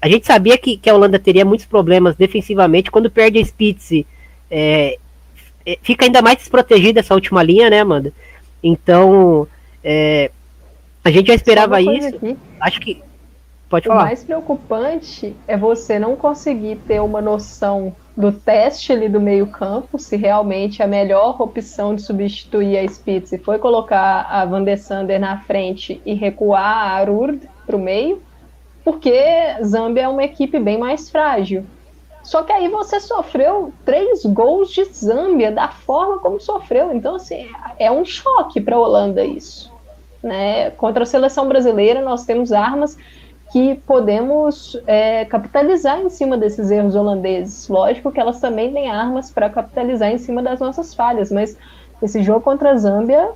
[0.00, 4.04] a gente sabia que, que a Holanda teria muitos problemas defensivamente quando perde a Spitz.
[4.50, 4.98] É,
[5.66, 8.12] é, fica ainda mais desprotegida essa última linha, né, Amanda?
[8.62, 9.46] Então,
[9.82, 10.30] é,
[11.04, 12.16] a gente já esperava isso.
[12.16, 12.38] Aqui.
[12.60, 13.02] Acho que.
[13.68, 14.02] Pode falar.
[14.02, 19.98] O mais preocupante é você não conseguir ter uma noção do teste ali do meio-campo,
[19.98, 25.18] se realmente a melhor opção de substituir a Spitz foi colocar a Van der Sander
[25.18, 28.20] na frente e recuar a Arurd para o meio
[28.84, 29.12] porque
[29.64, 31.64] Zâmbia é uma equipe bem mais frágil.
[32.32, 36.90] Só que aí você sofreu três gols de Zâmbia da forma como sofreu.
[36.90, 37.46] Então, assim,
[37.78, 39.70] é um choque para a Holanda isso.
[40.22, 40.70] Né?
[40.70, 42.96] Contra a seleção brasileira, nós temos armas
[43.52, 47.68] que podemos é, capitalizar em cima desses erros holandeses.
[47.68, 51.54] Lógico que elas também têm armas para capitalizar em cima das nossas falhas, mas
[52.02, 53.28] esse jogo contra a Zâmbia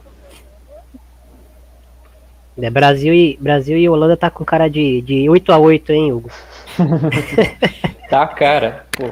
[2.58, 6.12] é, Brasil, e, Brasil e Holanda tá com cara de, de 8 a 8 hein,
[6.12, 6.30] Hugo?
[8.08, 8.86] tá, cara.
[8.92, 9.10] Pô,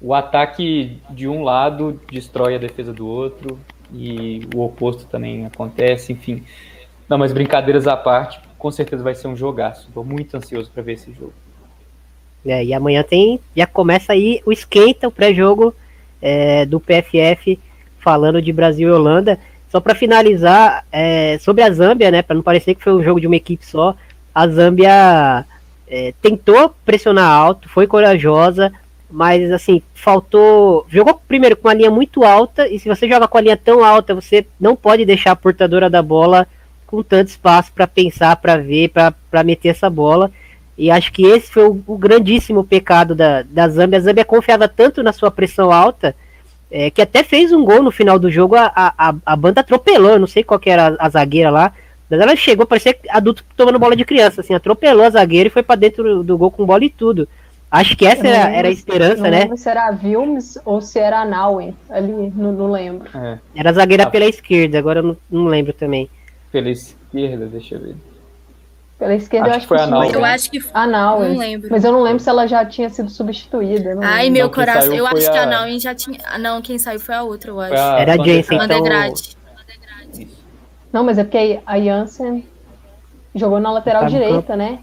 [0.00, 3.58] o ataque de um lado destrói a defesa do outro
[3.92, 6.44] e o oposto também acontece, enfim.
[7.08, 9.88] Não, mas brincadeiras à parte, com certeza vai ser um jogaço.
[9.94, 11.32] Tô muito ansioso para ver esse jogo.
[12.44, 15.74] É, e amanhã tem, já começa aí o esquenta, o pré-jogo
[16.20, 17.58] é, do PFF
[17.98, 19.38] falando de Brasil e Holanda.
[19.74, 23.20] Só para finalizar, é, sobre a Zâmbia, né, para não parecer que foi um jogo
[23.20, 23.96] de uma equipe só,
[24.32, 25.44] a Zâmbia
[25.88, 28.72] é, tentou pressionar alto, foi corajosa,
[29.10, 30.86] mas assim, faltou.
[30.88, 33.84] Jogou primeiro com uma linha muito alta, e se você joga com a linha tão
[33.84, 36.46] alta, você não pode deixar a portadora da bola
[36.86, 40.30] com tanto espaço para pensar, para ver, para meter essa bola.
[40.78, 43.98] E acho que esse foi o, o grandíssimo pecado da, da Zâmbia.
[43.98, 46.14] A Zâmbia confiava tanto na sua pressão alta
[46.70, 50.18] é, que até fez um gol no final do jogo, a, a, a banda atropelou,
[50.18, 51.72] não sei qual que era a, a zagueira lá,
[52.08, 55.62] mas ela chegou, parecia adulto tomando bola de criança, assim, atropelou a zagueira e foi
[55.62, 57.28] para dentro do, gol com bola e tudo.
[57.70, 59.30] Acho que essa era, era, a esperança, não né?
[59.30, 63.08] Não lembro se era a Vilmes ou se era a Nauen, ali, não, não lembro.
[63.16, 63.38] É.
[63.56, 64.10] Era a zagueira ah.
[64.10, 66.08] pela esquerda, agora eu não, não lembro também.
[66.52, 67.96] Pela esquerda, deixa eu ver.
[69.04, 70.10] Pela esquerda acho eu acho que foi a Nau.
[70.10, 71.20] Eu acho que a Nau.
[71.20, 71.68] Não lembro.
[71.70, 73.98] Mas eu não lembro se ela já tinha sido substituída.
[74.00, 74.94] Ai, meu não, coração.
[74.94, 75.30] Eu acho a...
[75.30, 76.18] que a Nau já tinha.
[76.38, 77.74] Não, quem saiu foi a outra, eu acho.
[77.74, 78.00] A...
[78.00, 78.82] Era a Jensen, então...
[80.90, 82.48] Não, mas é porque a Jansen
[83.34, 84.78] jogou na lateral tá direita, né?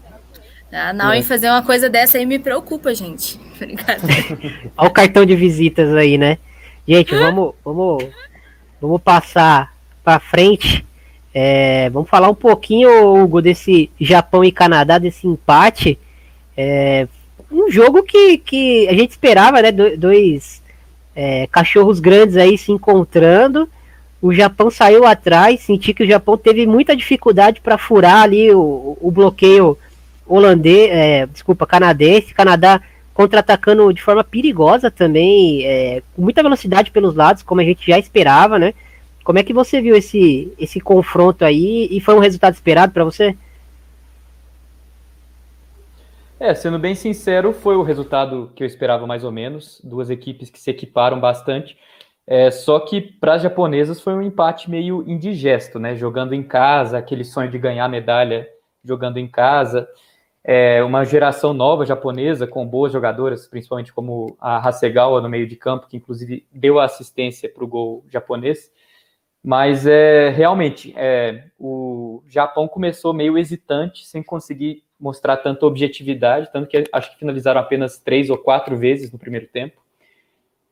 [0.70, 1.20] A Nau é.
[1.22, 3.40] fazer uma coisa dessa aí me preocupa, gente.
[4.78, 6.38] Olha o cartão de visitas aí, né?
[6.86, 8.04] Gente, vamos, vamos,
[8.80, 10.86] vamos passar para frente
[11.34, 15.98] é, vamos falar um pouquinho, Hugo, desse Japão e Canadá, desse empate.
[16.56, 17.06] É,
[17.50, 19.72] um jogo que, que a gente esperava, né?
[19.72, 20.62] Dois
[21.14, 23.68] é, cachorros grandes aí se encontrando,
[24.20, 28.96] o Japão saiu atrás, senti que o Japão teve muita dificuldade para furar ali o,
[29.00, 29.76] o bloqueio
[30.26, 32.80] holandês, é, desculpa, canadense, Canadá
[33.12, 37.98] contra-atacando de forma perigosa também, é, com muita velocidade pelos lados, como a gente já
[37.98, 38.72] esperava, né?
[39.24, 43.04] Como é que você viu esse, esse confronto aí e foi um resultado esperado para
[43.04, 43.36] você?
[46.40, 49.80] É, sendo bem sincero, foi o resultado que eu esperava mais ou menos.
[49.84, 51.78] Duas equipes que se equiparam bastante.
[52.26, 55.94] É, só que para as japonesas foi um empate meio indigesto, né?
[55.94, 58.48] Jogando em casa, aquele sonho de ganhar medalha
[58.84, 59.88] jogando em casa.
[60.44, 65.54] É, uma geração nova japonesa com boas jogadoras, principalmente como a Hasegawa no meio de
[65.54, 68.68] campo, que inclusive deu assistência para o gol japonês.
[69.42, 76.68] Mas é, realmente é, o Japão começou meio hesitante, sem conseguir mostrar tanta objetividade, tanto
[76.68, 79.82] que acho que finalizaram apenas três ou quatro vezes no primeiro tempo.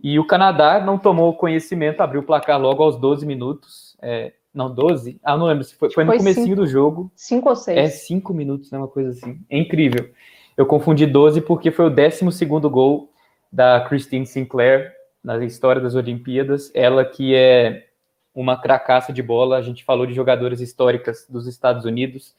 [0.02, 3.96] E o Canadá não tomou conhecimento, abriu o placar logo aos 12 minutos.
[4.00, 5.20] É, não, 12?
[5.22, 7.10] Ah, não lembro se foi, foi no comecinho do jogo.
[7.14, 7.78] 5 ou 6.
[7.78, 8.78] É 5 minutos, né?
[8.78, 9.38] Uma coisa assim.
[9.50, 10.10] É incrível.
[10.56, 13.10] Eu confundi 12 porque foi o 12 gol
[13.52, 14.92] da Christine Sinclair
[15.22, 16.70] na história das Olimpíadas.
[16.74, 17.89] Ela que é
[18.34, 19.56] uma cracaça de bola.
[19.56, 22.34] A gente falou de jogadoras históricas dos Estados Unidos.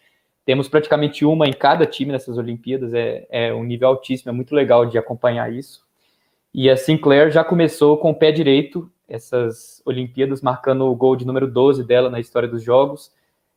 [0.46, 2.94] Temos praticamente uma em cada time nessas Olimpíadas.
[2.94, 5.86] É, é um nível altíssimo, é muito legal de acompanhar isso.
[6.54, 11.26] E a Sinclair já começou com o pé direito essas Olimpíadas, marcando o gol de
[11.26, 13.12] número 12 dela na história dos jogos.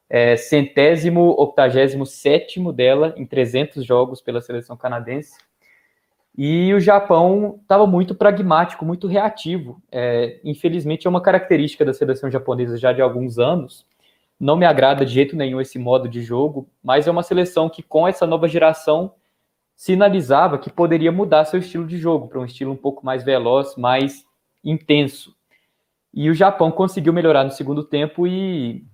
[0.08, 5.38] É, centésimo, octagésimo sétimo dela em 300 jogos pela seleção canadense.
[6.36, 9.80] E o Japão estava muito pragmático, muito reativo.
[9.90, 13.86] É, infelizmente, é uma característica da seleção japonesa já de alguns anos.
[14.38, 17.82] Não me agrada de jeito nenhum esse modo de jogo, mas é uma seleção que,
[17.82, 19.14] com essa nova geração,
[19.76, 23.76] sinalizava que poderia mudar seu estilo de jogo para um estilo um pouco mais veloz,
[23.76, 24.24] mais
[24.64, 25.34] intenso.
[26.12, 28.84] E o Japão conseguiu melhorar no segundo tempo e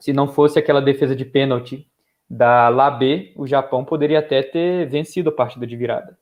[0.00, 1.86] se não fosse aquela defesa de pênalti
[2.28, 6.16] da Labé, o Japão poderia até ter vencido a partida de virada.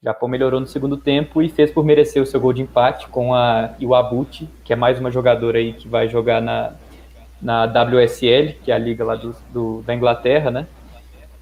[0.00, 3.08] O Japão melhorou no segundo tempo e fez por merecer o seu gol de empate
[3.08, 6.74] com a Iwabuchi, que é mais uma jogadora aí que vai jogar na,
[7.42, 10.68] na WSL, que é a liga lá do, do da Inglaterra, né?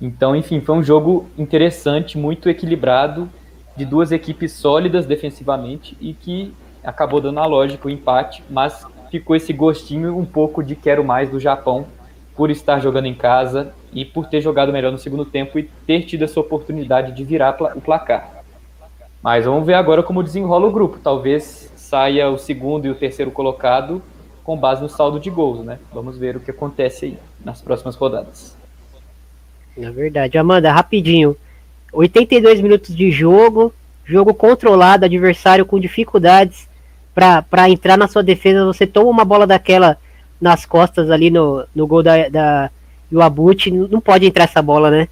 [0.00, 3.28] Então, enfim, foi um jogo interessante, muito equilibrado,
[3.76, 9.36] de duas equipes sólidas defensivamente e que acabou dando a lógica o empate, mas ficou
[9.36, 11.88] esse gostinho um pouco de quero mais do Japão
[12.34, 16.04] por estar jogando em casa e por ter jogado melhor no segundo tempo e ter
[16.04, 18.36] tido essa oportunidade de virar o placar.
[19.27, 21.01] Mas vamos ver agora como desenrola o grupo.
[21.03, 24.01] Talvez saia o segundo e o terceiro colocado
[24.45, 25.81] com base no saldo de gols, né?
[25.93, 28.57] Vamos ver o que acontece aí nas próximas rodadas.
[29.77, 30.39] É verdade.
[30.39, 31.37] Amanda, rapidinho.
[31.93, 33.74] 82 minutos de jogo,
[34.05, 36.68] jogo controlado, adversário com dificuldades
[37.12, 38.64] para entrar na sua defesa.
[38.64, 39.99] Você toma uma bola daquela
[40.41, 42.70] nas costas ali no, no gol da, da
[43.11, 45.09] Iwabuchi, não pode entrar essa bola, né?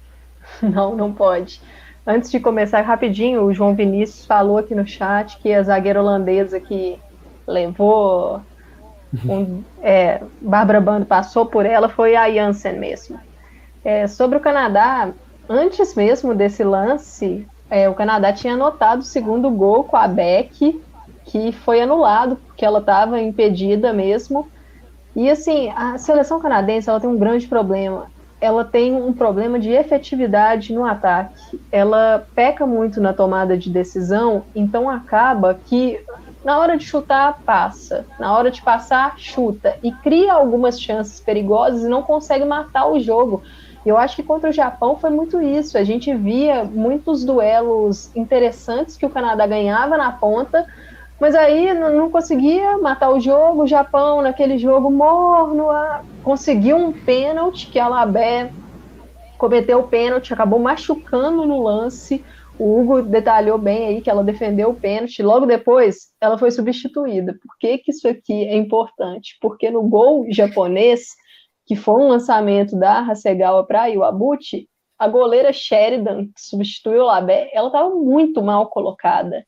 [0.62, 1.60] Não, não pode.
[2.06, 6.58] Antes de começar, rapidinho, o João Vinícius falou aqui no chat que a zagueira holandesa
[6.58, 6.98] que
[7.46, 8.40] levou
[9.28, 13.18] um, é, Bárbara Bando passou por ela foi a Janssen mesmo.
[13.84, 15.10] É, sobre o Canadá,
[15.48, 20.82] antes mesmo desse lance, é, o Canadá tinha anotado o segundo gol com a Beck,
[21.24, 24.48] que foi anulado, porque ela estava impedida mesmo.
[25.14, 28.10] E assim, a seleção canadense ela tem um grande problema.
[28.40, 31.60] Ela tem um problema de efetividade no ataque.
[31.70, 36.00] Ela peca muito na tomada de decisão, então acaba que
[36.44, 38.06] na hora de chutar, passa.
[38.18, 39.76] Na hora de passar, chuta.
[39.82, 43.42] E cria algumas chances perigosas e não consegue matar o jogo.
[43.84, 45.76] Eu acho que contra o Japão foi muito isso.
[45.76, 50.66] A gente via muitos duelos interessantes que o Canadá ganhava na ponta,
[51.20, 53.64] mas aí não, conseguia matar o jogo.
[53.64, 58.50] O Japão, naquele jogo morno, a, conseguiu um pênalti que a Labé
[59.36, 62.24] cometeu o pênalti, acabou machucando no lance.
[62.58, 65.22] O Hugo detalhou bem aí que ela defendeu o pênalti.
[65.22, 67.34] Logo depois, ela foi substituída.
[67.34, 69.36] Por que, que isso aqui é importante?
[69.42, 71.08] Porque no gol japonês,
[71.66, 74.68] que foi um lançamento da Hasegawa para Iwabuchi,
[74.98, 79.44] a goleira Sheridan, que substituiu o Labé, ela estava muito mal colocada.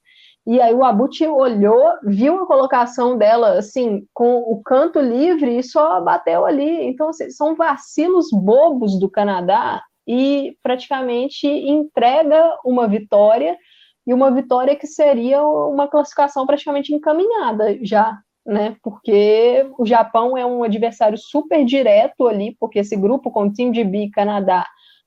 [0.47, 5.63] E aí o Abuti olhou, viu a colocação dela assim, com o canto livre e
[5.63, 6.85] só bateu ali.
[6.87, 13.57] Então, assim, são vacilos bobos do Canadá e praticamente entrega uma vitória
[14.05, 18.77] e uma vitória que seria uma classificação praticamente encaminhada já né?
[18.83, 23.71] Porque o Japão é um adversário super direto ali, porque esse grupo com o time
[23.71, 24.67] de B, Canadá,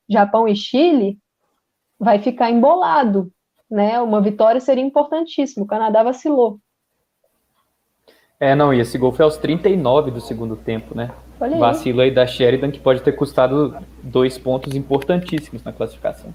[0.10, 1.18] Japão e Chile
[2.00, 3.32] vai ficar embolado,
[3.70, 4.00] né?
[4.00, 5.64] Uma vitória seria importantíssima.
[5.64, 6.60] O Canadá vacilou.
[8.40, 11.12] É, não, e esse gol foi aos 39 do segundo tempo, né?
[11.40, 16.34] Olha Vacilo aí da Sheridan que pode ter custado dois pontos importantíssimos na classificação.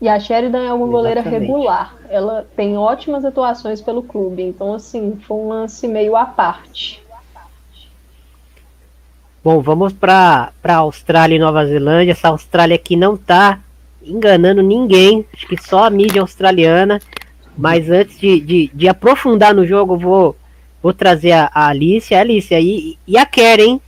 [0.00, 1.94] E a Sheridan é uma goleira regular.
[2.08, 4.42] Ela tem ótimas atuações pelo clube.
[4.42, 7.02] Então, assim, foi um lance meio à parte.
[9.44, 12.12] Bom, vamos para Austrália e Nova Zelândia.
[12.12, 13.60] Essa Austrália aqui não tá
[14.04, 15.26] enganando ninguém.
[15.32, 17.00] Acho que só a mídia australiana.
[17.56, 20.36] Mas antes de, de, de aprofundar no jogo, vou,
[20.82, 22.14] vou trazer a, a Alice.
[22.14, 23.80] A Alice aí e a Karen,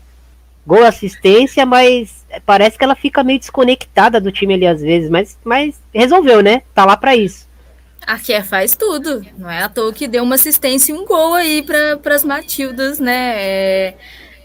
[0.66, 5.10] Gol assistência, mas parece que ela fica meio desconectada do time ali às vezes.
[5.10, 6.62] Mas, mas resolveu, né?
[6.74, 7.46] Tá lá para isso.
[8.06, 9.24] A Kier faz tudo.
[9.36, 12.98] Não é à toa que deu uma assistência e um gol aí para as Matildas,
[12.98, 13.34] né?
[13.36, 13.94] É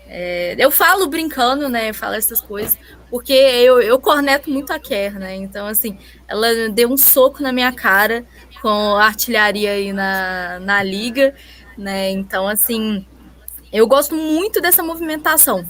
[0.10, 1.94] é, eu falo brincando, né?
[1.94, 2.78] Falo essas coisas,
[3.10, 5.36] porque eu, eu corneto muito a Kerr, né?
[5.36, 5.98] Então, assim,
[6.28, 8.26] ela deu um soco na minha cara
[8.62, 11.34] com artilharia aí na, na liga,
[11.78, 12.12] né?
[12.12, 13.06] Então, assim,
[13.72, 15.66] eu gosto muito dessa movimentação,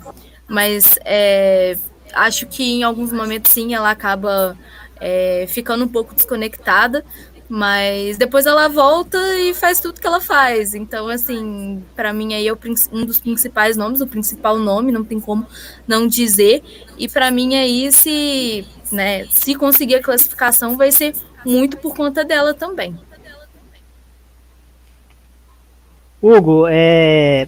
[0.47, 1.77] mas é,
[2.13, 4.57] acho que em alguns momentos, sim, ela acaba
[4.99, 7.05] é, ficando um pouco desconectada,
[7.49, 10.75] mas depois ela volta e faz tudo que ela faz.
[10.75, 15.19] Então, assim, para mim aí é um dos principais nomes, o principal nome, não tem
[15.19, 15.47] como
[15.87, 16.61] não dizer.
[16.95, 22.23] E para mim aí, se, né, se conseguir a classificação, vai ser muito por conta
[22.23, 22.95] dela também.
[26.21, 27.47] Hugo, é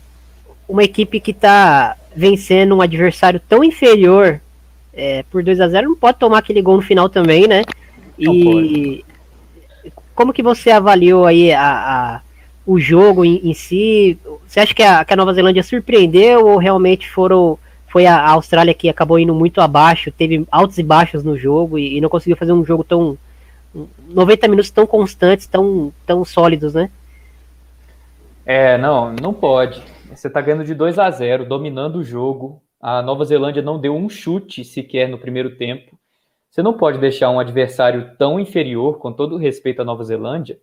[0.68, 4.42] uma equipe que está vencendo um adversário tão inferior
[4.94, 7.64] é, por 2 a 0 não pode tomar aquele gol no final também, né?
[8.18, 9.04] E
[10.16, 11.72] como que você avaliou aí a,
[12.18, 12.22] a
[12.66, 14.20] o jogo em, em, si?
[14.48, 17.58] Você acha que a, que a, Nova Zelândia surpreendeu ou realmente foram
[17.88, 21.98] foi a, Austrália que acabou indo muito abaixo, teve altos e baixos no jogo e,
[21.98, 23.18] e não conseguiu fazer um jogo tão
[24.10, 26.90] 90 minutos tão constantes, tão, tão sólidos, né?
[28.46, 29.82] É, não, não pode.
[30.10, 32.62] Você tá ganhando de 2 a 0, dominando o jogo.
[32.82, 35.98] A Nova Zelândia não deu um chute sequer no primeiro tempo.
[36.52, 40.60] Você não pode deixar um adversário tão inferior, com todo respeito à Nova Zelândia,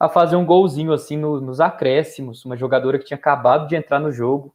[0.00, 4.00] a fazer um golzinho assim no, nos acréscimos, uma jogadora que tinha acabado de entrar
[4.00, 4.54] no jogo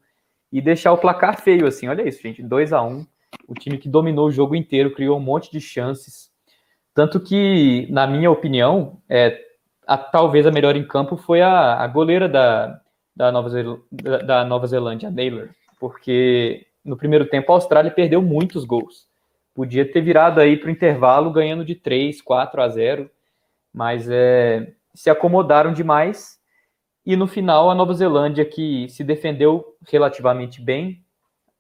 [0.52, 1.88] e deixar o placar feio assim.
[1.88, 3.06] Olha isso, gente, 2 a 1 um,
[3.48, 6.32] o time que dominou o jogo inteiro, criou um monte de chances.
[6.92, 9.40] Tanto que, na minha opinião, é,
[9.86, 12.82] a, talvez a melhor em campo foi a, a goleira da,
[13.16, 15.50] da, Nova Zel, da, da Nova Zelândia, a Naylor,
[15.80, 19.13] porque no primeiro tempo a Austrália perdeu muitos gols.
[19.54, 23.10] Podia ter virado aí para o intervalo ganhando de 3, 4 a 0,
[23.74, 26.40] mas é, se acomodaram demais.
[27.06, 31.04] E no final, a Nova Zelândia, que se defendeu relativamente bem,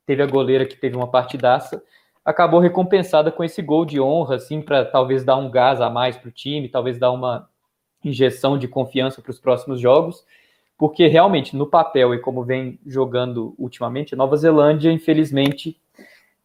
[0.05, 1.83] teve a goleira que teve uma partidaça,
[2.23, 6.15] acabou recompensada com esse gol de honra, assim, para talvez dar um gás a mais
[6.15, 7.49] para o time, talvez dar uma
[8.03, 10.25] injeção de confiança para os próximos jogos,
[10.77, 15.79] porque realmente, no papel e como vem jogando ultimamente, a Nova Zelândia, infelizmente,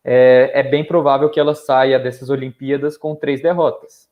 [0.05, 4.09] é, é bem provável que ela saia dessas Olimpíadas com três derrotas.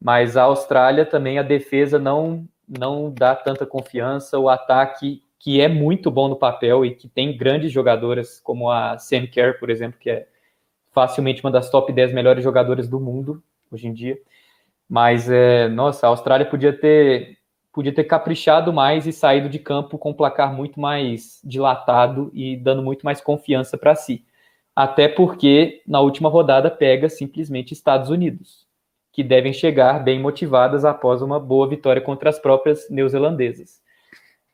[0.00, 5.68] Mas a Austrália também, a defesa não, não dá tanta confiança, o ataque, que é
[5.68, 9.98] muito bom no papel e que tem grandes jogadoras, como a Sam Kerr, por exemplo,
[9.98, 10.26] que é
[10.92, 14.18] facilmente uma das top 10 melhores jogadoras do mundo hoje em dia.
[14.88, 17.38] Mas, é, nossa, a Austrália podia ter,
[17.72, 22.56] podia ter caprichado mais e saído de campo com um placar muito mais dilatado e
[22.56, 24.24] dando muito mais confiança para si
[24.74, 28.66] até porque na última rodada pega simplesmente Estados Unidos,
[29.12, 33.80] que devem chegar bem motivadas após uma boa vitória contra as próprias neozelandesas.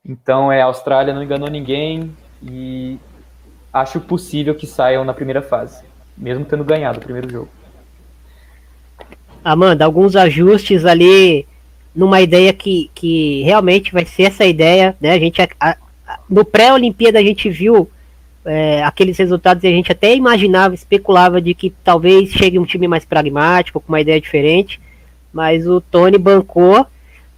[0.05, 2.99] Então, é, a Austrália não enganou ninguém e
[3.73, 5.85] acho possível que saiam na primeira fase,
[6.17, 7.49] mesmo tendo ganhado o primeiro jogo.
[9.45, 11.47] Amanda, alguns ajustes ali
[11.95, 15.13] numa ideia que, que realmente vai ser essa ideia, né?
[15.13, 15.77] A gente a, a,
[16.29, 17.91] no pré-Olimpíada a gente viu
[18.49, 23.05] é, aqueles resultados a gente até imaginava, especulava de que talvez chegue um time mais
[23.05, 24.81] pragmático, com uma ideia diferente,
[25.33, 26.87] mas o Tony bancou,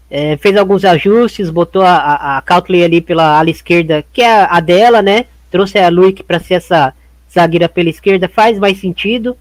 [0.08, 4.44] é, fez alguns ajustes, botou a, a, a Cautley ali pela ala esquerda, que é
[4.48, 5.26] a, dela, né?
[5.50, 6.94] Trouxe a Luick para ser essa
[7.32, 9.36] zagueira pela esquerda, faz mais sentido,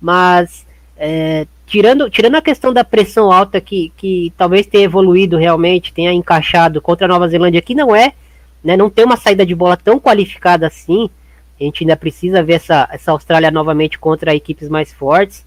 [0.00, 5.92] mas é, tirando, tirando a questão da pressão alta que, que talvez tenha evoluído realmente,
[5.92, 8.12] tenha encaixado contra a Nova Zelândia, que não é
[8.62, 11.10] né, não tem uma saída de bola tão qualificada assim.
[11.60, 15.44] A gente ainda precisa ver essa, essa Austrália novamente contra equipes mais fortes.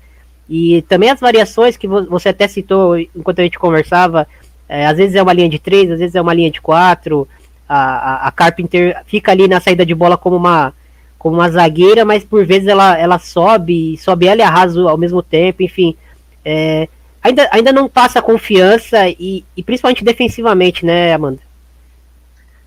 [0.50, 4.28] E também as variações que você até citou enquanto a gente conversava,
[4.70, 7.28] é, às vezes é uma linha de três, às vezes é uma linha de quatro.
[7.68, 10.72] A, a, a, Carpenter fica ali na saída de bola como uma,
[11.18, 15.24] como uma zagueira, mas por vezes ela, ela sobe, sobe ela e arrasa ao mesmo
[15.24, 15.96] tempo, enfim.
[16.44, 16.88] É,
[17.24, 21.40] ainda, ainda não passa confiança e, e principalmente defensivamente, né, Amanda?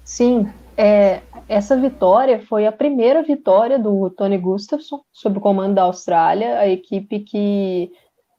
[0.08, 0.48] Sim,
[0.80, 6.58] É, essa vitória foi a primeira vitória do Tony Gustafsson sob o comando da Austrália,
[6.60, 7.92] a equipe que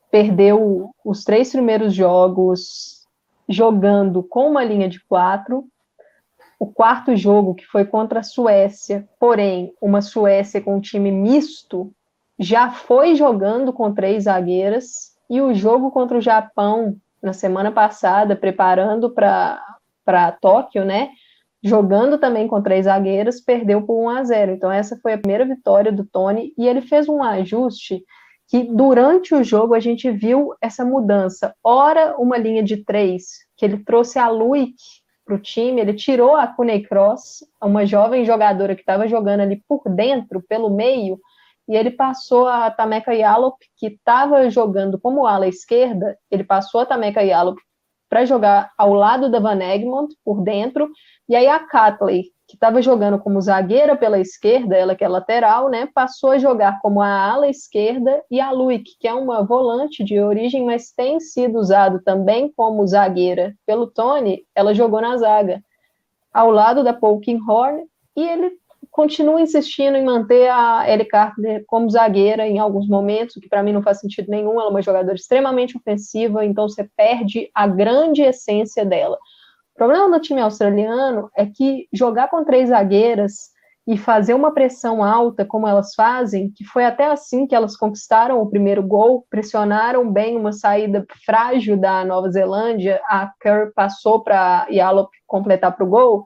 [0.10, 3.06] perdeu os três primeiros jogos
[3.48, 5.66] jogando com uma linha de quatro.
[6.58, 11.92] O quarto jogo, que foi contra a Suécia, porém, uma Suécia com um time misto,
[12.40, 15.14] já foi jogando com três zagueiras.
[15.30, 21.10] E o jogo contra o Japão, na semana passada, preparando para Tóquio, né?
[21.62, 24.52] Jogando também com três zagueiras, perdeu por 1 a 0.
[24.54, 26.54] Então, essa foi a primeira vitória do Tony.
[26.58, 28.04] E ele fez um ajuste
[28.48, 31.54] que durante o jogo a gente viu essa mudança.
[31.64, 34.76] Ora, uma linha de três, que ele trouxe a Luick
[35.24, 39.64] para o time, ele tirou a Cuney Cross, uma jovem jogadora que estava jogando ali
[39.68, 41.20] por dentro, pelo meio,
[41.68, 46.86] e ele passou a Tameka Yalop, que estava jogando como ala esquerda, ele passou a
[46.88, 47.60] Tameka Yalop
[48.10, 50.90] para jogar ao lado da Van Egmont, por dentro,
[51.28, 55.70] e aí a Catley, que estava jogando como zagueira pela esquerda, ela que é lateral,
[55.70, 60.04] né, passou a jogar como a ala esquerda, e a Luick, que é uma volante
[60.04, 65.62] de origem, mas tem sido usado também como zagueira pelo Tony, ela jogou na zaga,
[66.34, 67.86] ao lado da Polkinghorn,
[68.16, 68.59] e ele
[69.00, 73.64] continua insistindo em manter a Ellie Carter como zagueira em alguns momentos, o que para
[73.64, 77.66] mim não faz sentido nenhum, ela é uma jogadora extremamente ofensiva, então você perde a
[77.66, 79.18] grande essência dela.
[79.74, 83.52] Problema do time australiano é que jogar com três zagueiras
[83.88, 88.42] e fazer uma pressão alta, como elas fazem, que foi até assim que elas conquistaram
[88.42, 94.68] o primeiro gol, pressionaram bem uma saída frágil da Nova Zelândia, a Kerr passou para
[94.70, 96.26] Yalop completar para o gol,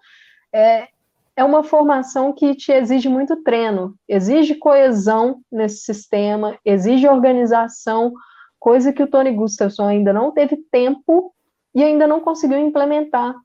[0.52, 0.88] é,
[1.36, 8.14] é uma formação que te exige muito treino, exige coesão nesse sistema, exige organização,
[8.60, 11.34] coisa que o Tony Gustafsson ainda não teve tempo
[11.74, 13.36] e ainda não conseguiu implementar.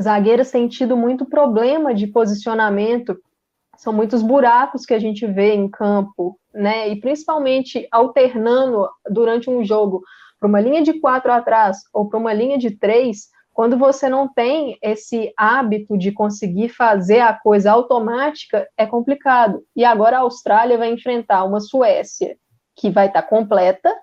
[0.00, 3.18] Zagueiras têm tido muito problema de posicionamento,
[3.76, 6.88] são muitos buracos que a gente vê em campo, né?
[6.88, 10.02] E principalmente alternando durante um jogo
[10.40, 14.26] para uma linha de quatro atrás ou para uma linha de três, quando você não
[14.26, 19.62] tem esse hábito de conseguir fazer a coisa automática, é complicado.
[19.76, 22.36] E agora a Austrália vai enfrentar uma Suécia
[22.74, 23.94] que vai estar completa,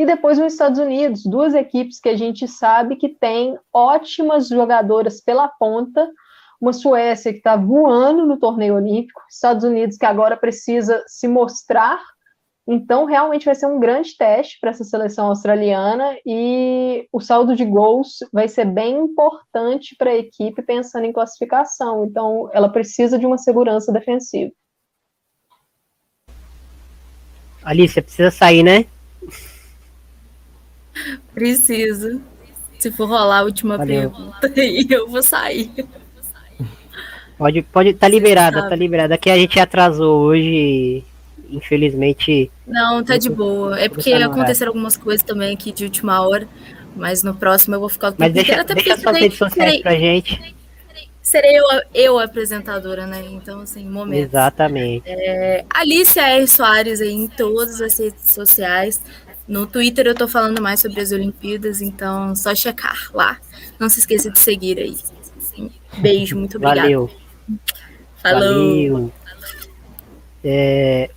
[0.00, 5.20] e depois nos Estados Unidos, duas equipes que a gente sabe que tem ótimas jogadoras
[5.20, 6.10] pela ponta,
[6.58, 12.00] uma Suécia que está voando no torneio olímpico, Estados Unidos que agora precisa se mostrar.
[12.68, 17.64] Então, realmente vai ser um grande teste para essa seleção australiana e o saldo de
[17.64, 22.04] gols vai ser bem importante para a equipe pensando em classificação.
[22.04, 24.52] Então, ela precisa de uma segurança defensiva.
[27.62, 28.86] Alice, precisa sair, né?
[31.34, 32.20] Preciso.
[32.78, 34.10] Se for rolar a última Valeu.
[34.10, 34.52] pergunta,
[34.88, 35.70] eu vou sair.
[37.36, 39.14] Pode, pode, tá liberada, tá liberada.
[39.14, 41.02] Aqui a gente atrasou hoje,
[41.50, 42.50] infelizmente.
[42.66, 43.78] Não, tá de boa.
[43.78, 46.48] É porque aconteceram algumas coisas também aqui de última hora,
[46.96, 48.14] mas no próximo eu vou ficar.
[48.16, 50.54] Mas deixa, até deixa suas redes sociais pra gente.
[51.22, 53.24] Serei eu, eu apresentadora, né?
[53.30, 54.28] Então, assim, momento.
[54.28, 55.04] Exatamente.
[55.06, 56.46] É, Alicia R.
[56.46, 59.00] Soares aí em todas as redes sociais.
[59.46, 63.38] No Twitter eu tô falando mais sobre as Olimpíadas, então só checar lá.
[63.78, 64.96] Não se esqueça de seguir aí.
[65.98, 66.82] Beijo, muito obrigada.
[66.82, 67.10] Valeu.
[68.22, 68.40] Falou.
[68.40, 69.12] Valeu.
[70.44, 71.10] É...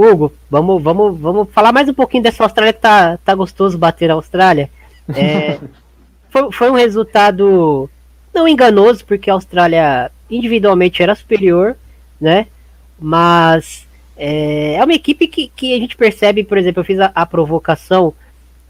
[0.00, 4.10] Hugo, vamos, vamos, vamos falar mais um pouquinho dessa Austrália que tá, tá gostoso bater
[4.10, 4.70] a Austrália.
[5.14, 5.58] É...
[6.30, 7.90] foi, foi um resultado
[8.32, 11.76] não enganoso, porque a Austrália individualmente era superior,
[12.20, 12.46] né?
[12.98, 13.86] Mas
[14.16, 17.26] é, é uma equipe que, que a gente percebe, por exemplo, eu fiz a, a
[17.26, 18.14] provocação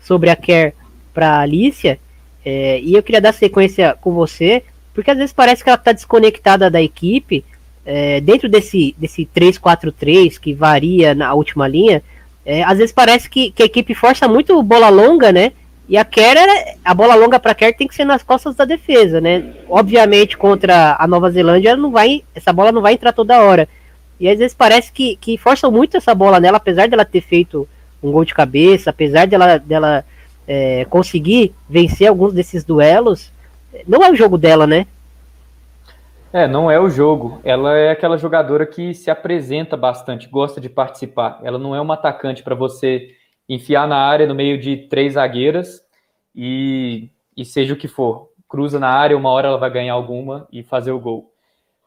[0.00, 0.74] sobre a Care
[1.12, 1.98] para Alicia,
[2.44, 5.92] é, e eu queria dar sequência com você, porque às vezes parece que ela está
[5.92, 7.44] desconectada da equipe,
[7.84, 12.02] é, dentro desse, desse 3-4-3 que varia na última linha,
[12.44, 15.52] é, às vezes parece que, que, a equipe força muito bola longa, né?
[15.88, 16.36] E a Kerr,
[16.84, 19.52] a bola longa para Kerr tem que ser nas costas da defesa, né?
[19.68, 23.68] Obviamente contra a Nova Zelândia não vai, essa bola não vai entrar toda hora.
[24.18, 27.68] E às vezes parece que, que forçam muito essa bola nela, apesar dela ter feito
[28.02, 30.04] um gol de cabeça, apesar dela, dela
[30.46, 33.32] é, conseguir vencer alguns desses duelos.
[33.86, 34.86] Não é o jogo dela, né?
[36.32, 37.40] É, não é o jogo.
[37.44, 41.40] Ela é aquela jogadora que se apresenta bastante, gosta de participar.
[41.42, 43.08] Ela não é uma atacante para você
[43.48, 45.82] enfiar na área no meio de três zagueiras
[46.34, 48.30] e, e seja o que for.
[48.48, 51.30] Cruza na área, uma hora ela vai ganhar alguma e fazer o gol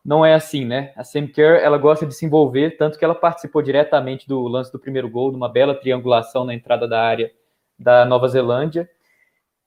[0.04, 0.92] não é assim, né?
[0.98, 4.72] A Sam Kerr, ela gosta de se envolver, tanto que ela participou diretamente do lance
[4.72, 7.32] do primeiro gol, de uma bela triangulação na entrada da área
[7.80, 8.90] da Nova Zelândia.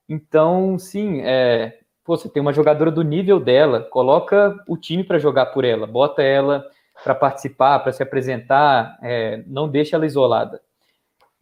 [0.08, 5.18] Então, sim, é, pô, você tem uma jogadora do nível dela, coloca o time para
[5.18, 6.64] jogar por ela, bota ela
[7.02, 10.62] para participar, para se apresentar, é, não deixa ela isolada.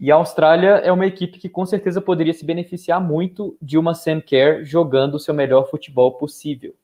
[0.01, 3.95] E a Austrália é uma equipe que com certeza poderia se beneficiar muito de uma
[3.95, 6.74] Sam Kerr jogando o seu melhor futebol possível.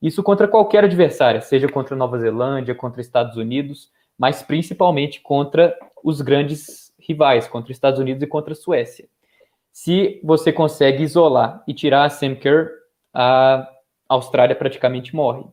[0.00, 6.20] Isso contra qualquer adversário, seja contra Nova Zelândia, contra Estados Unidos, mas principalmente contra os
[6.20, 9.06] grandes rivais, contra Estados Unidos e contra Suécia.
[9.70, 12.81] Se você consegue isolar e tirar a Sam Kerr,
[13.12, 13.68] a
[14.08, 15.44] Austrália praticamente morre.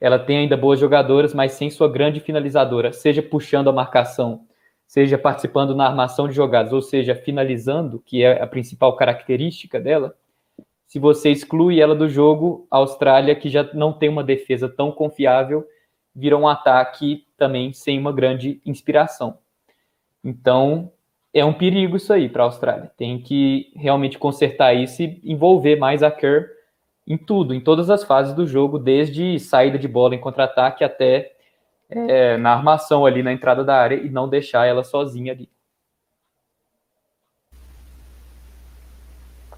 [0.00, 4.46] Ela tem ainda boas jogadoras, mas sem sua grande finalizadora, seja puxando a marcação,
[4.86, 10.14] seja participando na armação de jogadas, ou seja, finalizando, que é a principal característica dela.
[10.86, 14.90] Se você exclui ela do jogo, a Austrália, que já não tem uma defesa tão
[14.90, 15.66] confiável,
[16.14, 19.38] vira um ataque também sem uma grande inspiração.
[20.24, 20.90] Então,
[21.34, 22.90] é um perigo isso aí para a Austrália.
[22.96, 26.57] Tem que realmente consertar isso e envolver mais a Kerr
[27.08, 31.32] em tudo, em todas as fases do jogo, desde saída de bola em contra-ataque até
[31.88, 35.48] é, na armação ali na entrada da área e não deixar ela sozinha ali.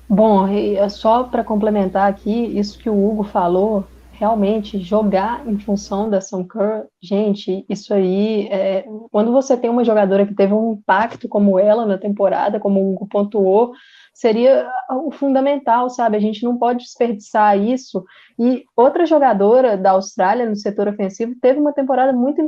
[0.08, 6.10] Bom, é só para complementar aqui, isso que o Hugo falou, realmente jogar em função
[6.10, 10.72] da Sam Kerr, gente, isso aí, é, quando você tem uma jogadora que teve um
[10.72, 13.72] impacto como ela na temporada, como o Hugo pontuou,
[14.20, 16.14] seria o fundamental, sabe?
[16.14, 18.04] A gente não pode desperdiçar isso.
[18.38, 22.46] E outra jogadora da Austrália no setor ofensivo teve uma temporada muito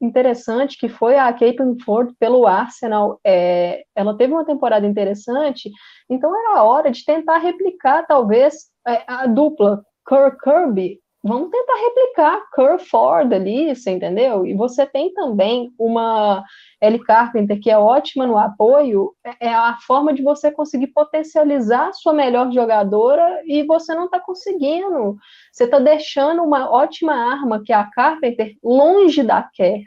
[0.00, 3.20] interessante, que foi a Caitlin Ford pelo Arsenal.
[3.24, 5.70] É, ela teve uma temporada interessante,
[6.10, 8.54] então era a hora de tentar replicar, talvez,
[8.88, 14.44] é, a dupla Kerr Kirby vamos tentar replicar Kerr Ford ali, você entendeu?
[14.44, 16.44] E você tem também uma
[16.80, 21.92] Ellie Carpenter que é ótima no apoio, é, é a forma de você conseguir potencializar
[21.92, 25.16] sua melhor jogadora e você não está conseguindo.
[25.52, 29.84] Você está deixando uma ótima arma que é a Carpenter longe da Kerr.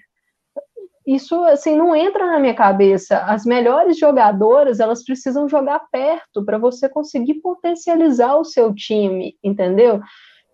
[1.06, 3.20] Isso assim não entra na minha cabeça.
[3.26, 10.02] As melhores jogadoras elas precisam jogar perto para você conseguir potencializar o seu time, entendeu?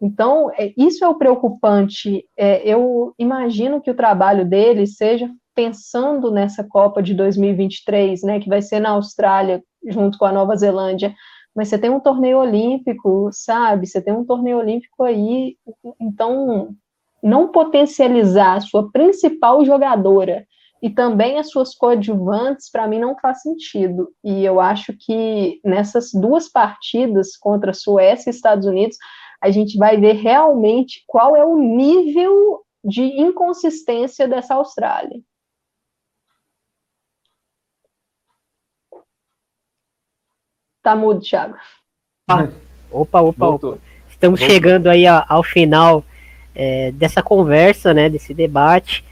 [0.01, 2.25] Então, é, isso é o preocupante.
[2.35, 8.49] É, eu imagino que o trabalho dele seja pensando nessa Copa de 2023, né, que
[8.49, 11.13] vai ser na Austrália, junto com a Nova Zelândia.
[11.55, 13.85] Mas você tem um torneio olímpico, sabe?
[13.85, 15.57] Você tem um torneio olímpico aí.
[15.99, 16.69] Então,
[17.21, 20.45] não potencializar a sua principal jogadora
[20.81, 24.09] e também as suas coadjuvantes, para mim, não faz sentido.
[24.23, 28.97] E eu acho que nessas duas partidas contra Suécia e Estados Unidos,
[29.41, 35.19] a gente vai ver realmente qual é o nível de inconsistência dessa Austrália.
[40.83, 41.55] Tá mudo, Thiago.
[42.27, 42.49] Ah,
[42.91, 43.77] opa, opa, opa.
[44.09, 44.55] Estamos Voltou.
[44.55, 46.03] chegando aí ao final
[46.53, 49.03] é, dessa conversa, né, desse debate.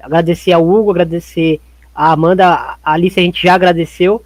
[0.00, 1.60] Agradecer ao Hugo, agradecer
[1.94, 4.22] a Amanda, a Alice a gente já agradeceu.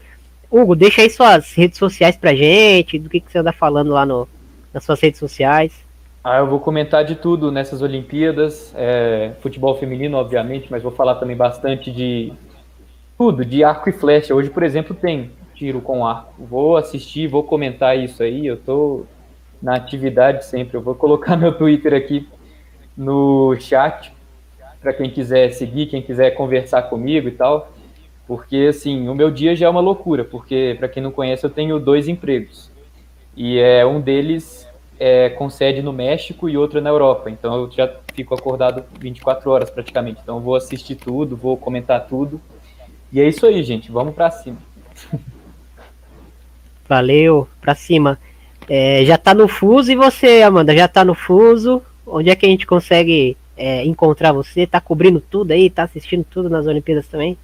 [0.51, 4.05] Hugo, deixa aí suas redes sociais pra gente, do que, que você anda falando lá
[4.05, 4.29] no,
[4.73, 5.85] nas suas redes sociais.
[6.25, 11.17] Ah, eu vou comentar de tudo nessas Olimpíadas, é, futebol feminino, obviamente, mas vou falar
[11.17, 12.33] também bastante de
[13.19, 14.35] tudo, de arco e flecha.
[14.35, 16.33] Hoje, por exemplo, tem tiro com arco.
[16.39, 18.47] Vou assistir, vou comentar isso aí.
[18.47, 19.05] Eu tô
[19.61, 20.77] na atividade sempre.
[20.77, 22.29] Eu vou colocar meu Twitter aqui
[22.97, 24.13] no chat
[24.81, 27.73] para quem quiser seguir, quem quiser conversar comigo e tal.
[28.27, 31.51] Porque assim, o meu dia já é uma loucura, porque para quem não conhece, eu
[31.51, 32.71] tenho dois empregos.
[33.37, 34.62] E é um deles
[34.99, 37.31] é, com sede no México e outro na Europa.
[37.31, 40.21] Então eu já fico acordado 24 horas praticamente.
[40.23, 42.41] Então eu vou assistir tudo, vou comentar tudo.
[43.13, 43.91] E é isso aí, gente.
[43.91, 44.59] Vamos para cima.
[46.89, 48.19] Valeu, para cima.
[48.69, 51.83] É, já tá no fuso e você, Amanda, já tá no fuso.
[52.07, 54.67] Onde é que a gente consegue é, encontrar você?
[54.67, 55.71] Tá cobrindo tudo aí?
[55.71, 57.37] Tá assistindo tudo nas Olimpíadas também?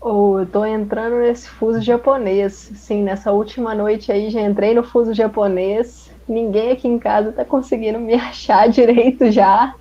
[0.00, 2.52] Oh, eu tô entrando nesse fuso japonês.
[2.52, 6.11] Sim, nessa última noite aí já entrei no fuso japonês.
[6.28, 9.74] Ninguém aqui em casa tá conseguindo me achar direito já.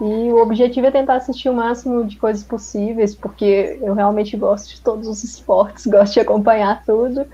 [0.00, 4.74] E o objetivo é tentar assistir o máximo de coisas possíveis, porque eu realmente gosto
[4.74, 7.26] de todos os esportes, gosto de acompanhar tudo.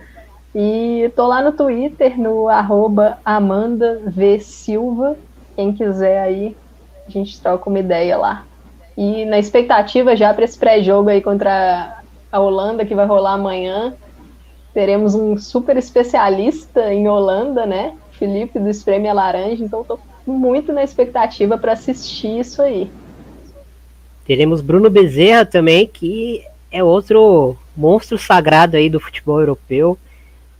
[0.54, 4.40] E tô lá no Twitter, no arroba Amanda V.
[4.40, 5.16] Silva.
[5.54, 6.56] Quem quiser aí,
[7.06, 8.44] a gente troca uma ideia lá.
[8.96, 13.94] E na expectativa já para esse pré-jogo aí contra a Holanda, que vai rolar amanhã.
[14.74, 17.94] Teremos um super especialista em Holanda, né?
[18.20, 22.90] Felipe do Espreme Laranja, então estou muito na expectativa para assistir isso aí.
[24.26, 29.98] Teremos Bruno Bezerra também, que é outro monstro sagrado aí do futebol europeu.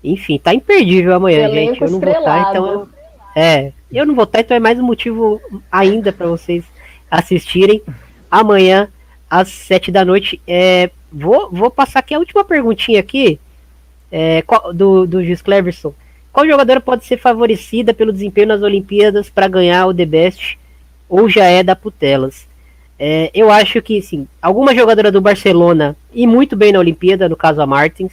[0.03, 1.83] Enfim, tá imperdível amanhã, Elenco gente.
[1.83, 2.89] Eu não vou estar, então.
[3.37, 5.39] É, eu não vou estar, então é mais um motivo
[5.71, 6.65] ainda para vocês
[7.11, 7.83] assistirem.
[8.31, 8.89] Amanhã,
[9.29, 10.41] às sete da noite.
[10.49, 13.39] É, vou, vou passar aqui a última perguntinha aqui
[14.11, 14.43] é,
[14.75, 15.93] do, do Gis Cleverson.
[16.33, 20.59] Qual jogadora pode ser favorecida pelo desempenho nas Olimpíadas para ganhar o The Best
[21.09, 22.49] ou já é da Putelas?
[22.99, 27.37] É, eu acho que, sim, alguma jogadora do Barcelona e muito bem na Olimpíada, no
[27.37, 28.13] caso a Martins,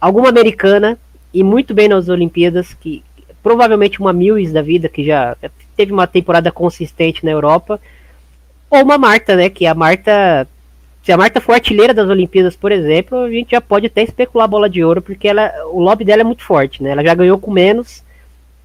[0.00, 0.98] alguma americana
[1.32, 3.02] e muito bem nas Olimpíadas, que
[3.42, 5.36] provavelmente uma Mills da vida, que já
[5.76, 7.80] teve uma temporada consistente na Europa,
[8.68, 9.48] ou uma Marta, né?
[9.48, 10.46] Que a Marta,
[11.08, 14.44] se a Marta for artilheira das Olimpíadas, por exemplo, a gente já pode até especular
[14.44, 16.90] a bola de ouro, porque ela, o lobby dela é muito forte, né?
[16.90, 18.04] Ela já ganhou com menos.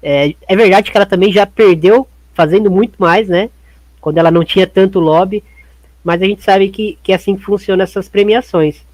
[0.02, 3.48] É, é verdade que ela também já perdeu fazendo muito mais, né?
[3.98, 5.42] Quando ela não tinha tanto lobby,
[6.04, 8.84] mas a gente sabe que, que é assim que funciona essas premiações.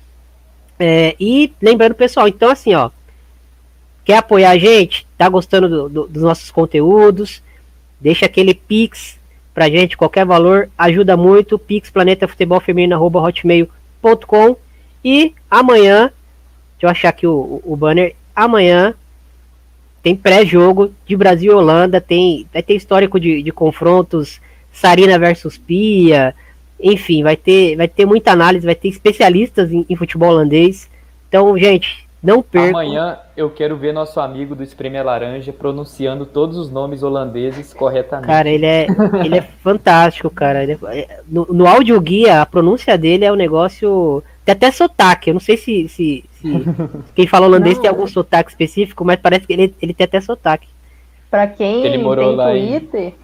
[0.78, 2.88] É, e lembrando, pessoal, então assim, ó,
[4.04, 5.08] quer apoiar a gente?
[5.18, 7.42] Tá gostando do, do, dos nossos conteúdos?
[8.00, 9.18] Deixa aquele pix
[9.54, 11.58] pra gente, qualquer valor ajuda muito.
[11.58, 14.56] Pix Planeta Futebol Feminino hotmail.com
[15.04, 16.12] e amanhã,
[16.72, 18.14] deixa eu achar aqui o, o banner.
[18.34, 18.94] Amanhã
[20.02, 24.40] tem pré-jogo de Brasil e Holanda, tem vai ter histórico de, de confrontos
[24.72, 26.34] Sarina versus Pia,
[26.80, 30.88] enfim, vai ter, vai ter muita análise, vai ter especialistas em, em futebol holandês.
[31.28, 32.68] Então, gente, não perca.
[32.68, 38.26] Amanhã eu quero ver nosso amigo do Espreme Laranja pronunciando todos os nomes holandeses corretamente.
[38.26, 38.86] Cara, ele é,
[39.24, 40.64] ele é fantástico, cara.
[40.64, 44.22] É, é, no, no áudio guia, a pronúncia dele é um negócio.
[44.44, 45.30] Tem até sotaque.
[45.30, 46.64] Eu não sei se, se, se
[47.14, 47.82] quem fala holandês não.
[47.82, 50.68] tem algum sotaque específico, mas parece que ele, ele tem até sotaque.
[51.30, 53.14] Pra quem ele morou tem Twitter, em...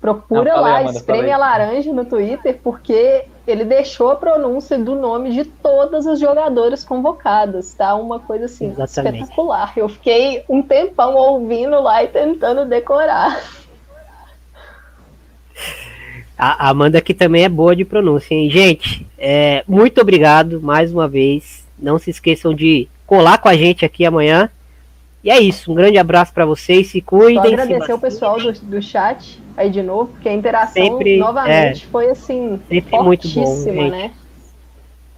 [0.00, 4.94] Procura não, lá, Amanda, espreme a laranja no Twitter, porque ele deixou a pronúncia do
[4.94, 7.94] nome de todas as jogadoras convocadas, tá?
[7.96, 9.22] Uma coisa assim, Exatamente.
[9.22, 9.72] espetacular.
[9.76, 13.42] Eu fiquei um tempão ouvindo lá e tentando decorar.
[16.36, 18.48] A Amanda aqui também é boa de pronúncia, hein?
[18.48, 21.66] Gente, é, muito obrigado mais uma vez.
[21.76, 24.48] Não se esqueçam de colar com a gente aqui amanhã.
[25.28, 27.34] E é isso, um grande abraço para vocês, se cuidem.
[27.34, 31.84] Só agradecer o pessoal do, do chat aí de novo, porque a interação sempre, novamente
[31.84, 33.90] é, foi assim, sempre muito bom, gente.
[33.90, 34.10] né?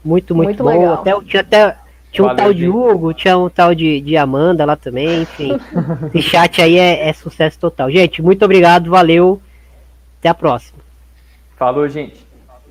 [0.04, 0.68] Muito, muito, muito bom.
[0.68, 0.94] Legal.
[0.94, 1.76] Até, tinha até
[2.10, 5.52] tinha um tal de Hugo, tinha um tal de, de Amanda lá também, enfim.
[6.12, 7.88] Esse chat aí é, é sucesso total.
[7.88, 9.40] Gente, muito obrigado, valeu.
[10.18, 10.80] Até a próxima.
[11.56, 12.26] Falou, gente.